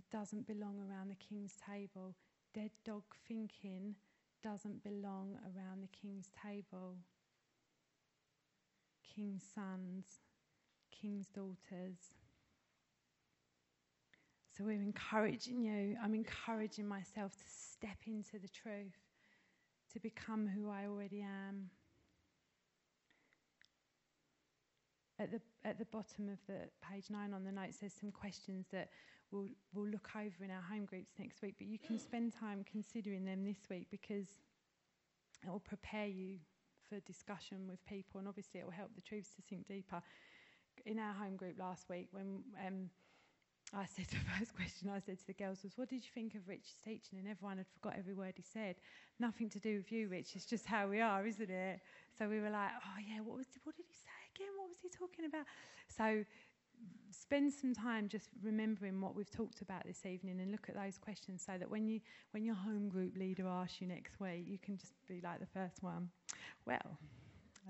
It 0.00 0.16
doesn't 0.16 0.46
belong 0.46 0.78
around 0.80 1.10
the 1.10 1.14
king's 1.14 1.56
table. 1.68 2.14
Dead 2.54 2.70
dog 2.86 3.02
thinking 3.28 3.96
doesn't 4.42 4.82
belong 4.82 5.36
around 5.44 5.82
the 5.82 5.88
king's 5.88 6.30
table. 6.42 6.96
King's 9.14 9.42
sons, 9.54 10.06
king's 10.90 11.26
daughters. 11.26 12.14
So 14.56 14.64
we're 14.64 14.80
encouraging 14.80 15.60
you. 15.60 15.98
I'm 16.02 16.14
encouraging 16.14 16.88
myself 16.88 17.32
to 17.32 17.44
step 17.46 17.98
into 18.06 18.38
the 18.38 18.48
truth, 18.48 18.96
to 19.92 20.00
become 20.00 20.48
who 20.48 20.70
I 20.70 20.86
already 20.86 21.20
am. 21.20 21.68
At 25.18 25.30
the, 25.30 25.40
at 25.62 25.78
the 25.78 25.84
bottom 25.84 26.30
of 26.30 26.38
the 26.46 26.70
page 26.90 27.10
nine 27.10 27.34
on 27.34 27.44
the 27.44 27.52
notes, 27.52 27.76
there's 27.82 27.92
some 27.92 28.10
questions 28.10 28.64
that 28.72 28.88
we'll, 29.30 29.48
we'll 29.74 29.88
look 29.88 30.10
over 30.16 30.44
in 30.44 30.50
our 30.50 30.62
home 30.62 30.84
groups 30.84 31.12
next 31.18 31.42
week, 31.42 31.54
but 31.58 31.66
you 31.66 31.78
can 31.78 31.98
spend 31.98 32.32
time 32.38 32.64
considering 32.70 33.24
them 33.24 33.44
this 33.44 33.68
week 33.70 33.86
because 33.90 34.26
it 35.44 35.50
will 35.50 35.60
prepare 35.60 36.06
you 36.06 36.38
for 36.88 37.00
discussion 37.00 37.66
with 37.68 37.84
people, 37.86 38.18
and 38.18 38.28
obviously 38.28 38.60
it 38.60 38.64
will 38.64 38.72
help 38.72 38.90
the 38.94 39.00
truths 39.00 39.30
to 39.36 39.42
sink 39.42 39.66
deeper. 39.66 40.02
In 40.86 40.98
our 40.98 41.12
home 41.12 41.36
group 41.36 41.58
last 41.58 41.88
week, 41.88 42.08
when 42.10 42.42
um, 42.66 42.90
I 43.72 43.86
said 43.86 44.06
the 44.10 44.16
first 44.38 44.54
question 44.54 44.90
I 44.90 44.98
said 44.98 45.18
to 45.18 45.26
the 45.26 45.34
girls 45.34 45.62
was, 45.62 45.76
"What 45.76 45.88
did 45.88 46.02
you 46.02 46.10
think 46.12 46.34
of 46.34 46.48
Rich's 46.48 46.74
teaching?" 46.84 47.18
And 47.18 47.28
everyone 47.28 47.58
had 47.58 47.66
forgot 47.68 47.94
every 47.98 48.14
word 48.14 48.34
he 48.36 48.42
said. 48.42 48.76
Nothing 49.18 49.48
to 49.50 49.60
do 49.60 49.76
with 49.76 49.92
you, 49.92 50.08
Rich. 50.08 50.34
It's 50.34 50.46
just 50.46 50.66
how 50.66 50.88
we 50.88 51.00
are, 51.00 51.24
isn't 51.26 51.50
it? 51.50 51.80
So 52.18 52.28
we 52.28 52.40
were 52.40 52.50
like, 52.50 52.70
"Oh 52.84 52.98
yeah, 53.06 53.20
what 53.20 53.36
was? 53.36 53.46
What 53.64 53.76
did 53.76 53.86
he 53.86 53.94
say 53.94 54.18
again? 54.34 54.52
What 54.58 54.68
was 54.68 54.78
he 54.82 54.88
talking 54.88 55.26
about?" 55.26 55.46
So 55.88 56.24
spend 57.10 57.52
some 57.52 57.74
time 57.74 58.08
just 58.08 58.28
remembering 58.42 59.00
what 59.00 59.14
we've 59.14 59.30
talked 59.30 59.62
about 59.62 59.84
this 59.86 60.04
evening 60.06 60.40
and 60.40 60.50
look 60.50 60.68
at 60.68 60.74
those 60.74 60.98
questions 60.98 61.42
so 61.44 61.52
that 61.58 61.70
when 61.70 61.86
you 61.86 62.00
when 62.32 62.44
your 62.44 62.54
home 62.54 62.88
group 62.88 63.16
leader 63.16 63.46
asks 63.46 63.80
you 63.80 63.86
next 63.86 64.18
week, 64.20 64.44
you 64.46 64.58
can 64.58 64.76
just 64.76 64.94
be 65.08 65.20
like 65.22 65.40
the 65.40 65.46
first 65.46 65.82
one. 65.82 66.10
Well, 66.66 66.98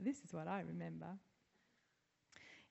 this 0.02 0.18
is 0.24 0.32
what 0.32 0.48
I 0.48 0.60
remember. 0.60 1.08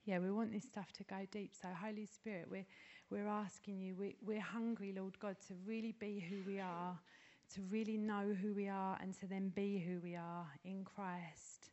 Yeah, 0.05 0.19
we 0.19 0.31
want 0.31 0.51
this 0.51 0.63
stuff 0.63 0.91
to 0.93 1.03
go 1.03 1.27
deep. 1.31 1.53
So 1.59 1.67
Holy 1.79 2.05
Spirit, 2.05 2.47
we're 2.49 2.65
we're 3.11 3.27
asking 3.27 3.81
you, 3.81 3.95
we, 3.95 4.15
we're 4.23 4.41
hungry, 4.41 4.93
Lord 4.95 5.17
God, 5.19 5.35
to 5.47 5.55
really 5.65 5.95
be 5.99 6.23
who 6.29 6.43
we 6.45 6.59
are, 6.59 6.97
to 7.55 7.61
really 7.69 7.97
know 7.97 8.35
who 8.39 8.53
we 8.53 8.67
are, 8.67 8.97
and 9.01 9.19
to 9.19 9.27
then 9.27 9.49
be 9.49 9.79
who 9.79 9.99
we 9.99 10.15
are 10.15 10.45
in 10.63 10.83
Christ. 10.83 11.71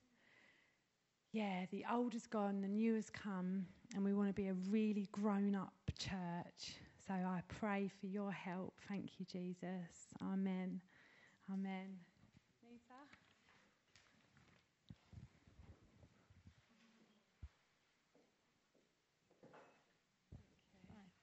Yeah, 1.32 1.66
the 1.70 1.84
old 1.92 2.14
is 2.14 2.26
gone, 2.26 2.62
the 2.62 2.68
new 2.68 2.94
has 2.94 3.10
come, 3.10 3.66
and 3.94 4.04
we 4.04 4.14
want 4.14 4.28
to 4.28 4.34
be 4.34 4.48
a 4.48 4.54
really 4.70 5.08
grown 5.12 5.54
up 5.54 5.72
church. 5.98 6.74
So 7.06 7.14
I 7.14 7.40
pray 7.48 7.90
for 8.00 8.06
your 8.06 8.32
help. 8.32 8.74
Thank 8.88 9.18
you, 9.18 9.26
Jesus. 9.26 10.08
Amen. 10.22 10.80
Amen. 11.52 11.98
Lisa. 12.68 12.94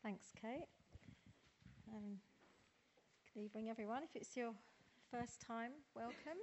Thanks, 0.03 0.28
Kate. 0.41 0.68
Um, 1.93 2.18
good 3.34 3.41
evening, 3.41 3.70
everyone. 3.70 4.03
If 4.03 4.16
it's 4.16 4.36
your 4.36 4.53
first 5.11 5.41
time, 5.45 5.72
welcome. 5.95 6.39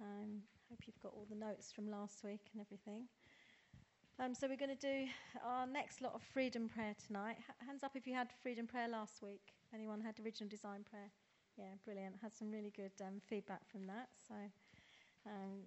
Um, 0.00 0.42
hope 0.68 0.80
you've 0.86 1.00
got 1.02 1.12
all 1.12 1.26
the 1.28 1.36
notes 1.36 1.72
from 1.72 1.90
last 1.90 2.24
week 2.24 2.40
and 2.52 2.60
everything. 2.60 3.08
Um, 4.22 4.36
so 4.36 4.46
we're 4.46 4.56
going 4.56 4.70
to 4.70 4.86
do 4.86 5.06
our 5.44 5.66
next 5.66 6.00
lot 6.00 6.14
of 6.14 6.22
freedom 6.22 6.68
prayer 6.68 6.94
tonight. 7.04 7.38
H- 7.40 7.66
hands 7.66 7.82
up 7.82 7.96
if 7.96 8.06
you 8.06 8.14
had 8.14 8.28
freedom 8.40 8.68
prayer 8.68 8.86
last 8.86 9.20
week. 9.20 9.42
Anyone 9.74 10.00
had 10.00 10.14
original 10.24 10.48
design 10.48 10.84
prayer? 10.88 11.10
Yeah, 11.58 11.74
brilliant. 11.84 12.14
Had 12.22 12.32
some 12.32 12.52
really 12.52 12.70
good 12.70 12.92
um, 13.00 13.20
feedback 13.28 13.66
from 13.66 13.84
that. 13.88 14.06
So, 14.28 14.34
um, 15.26 15.66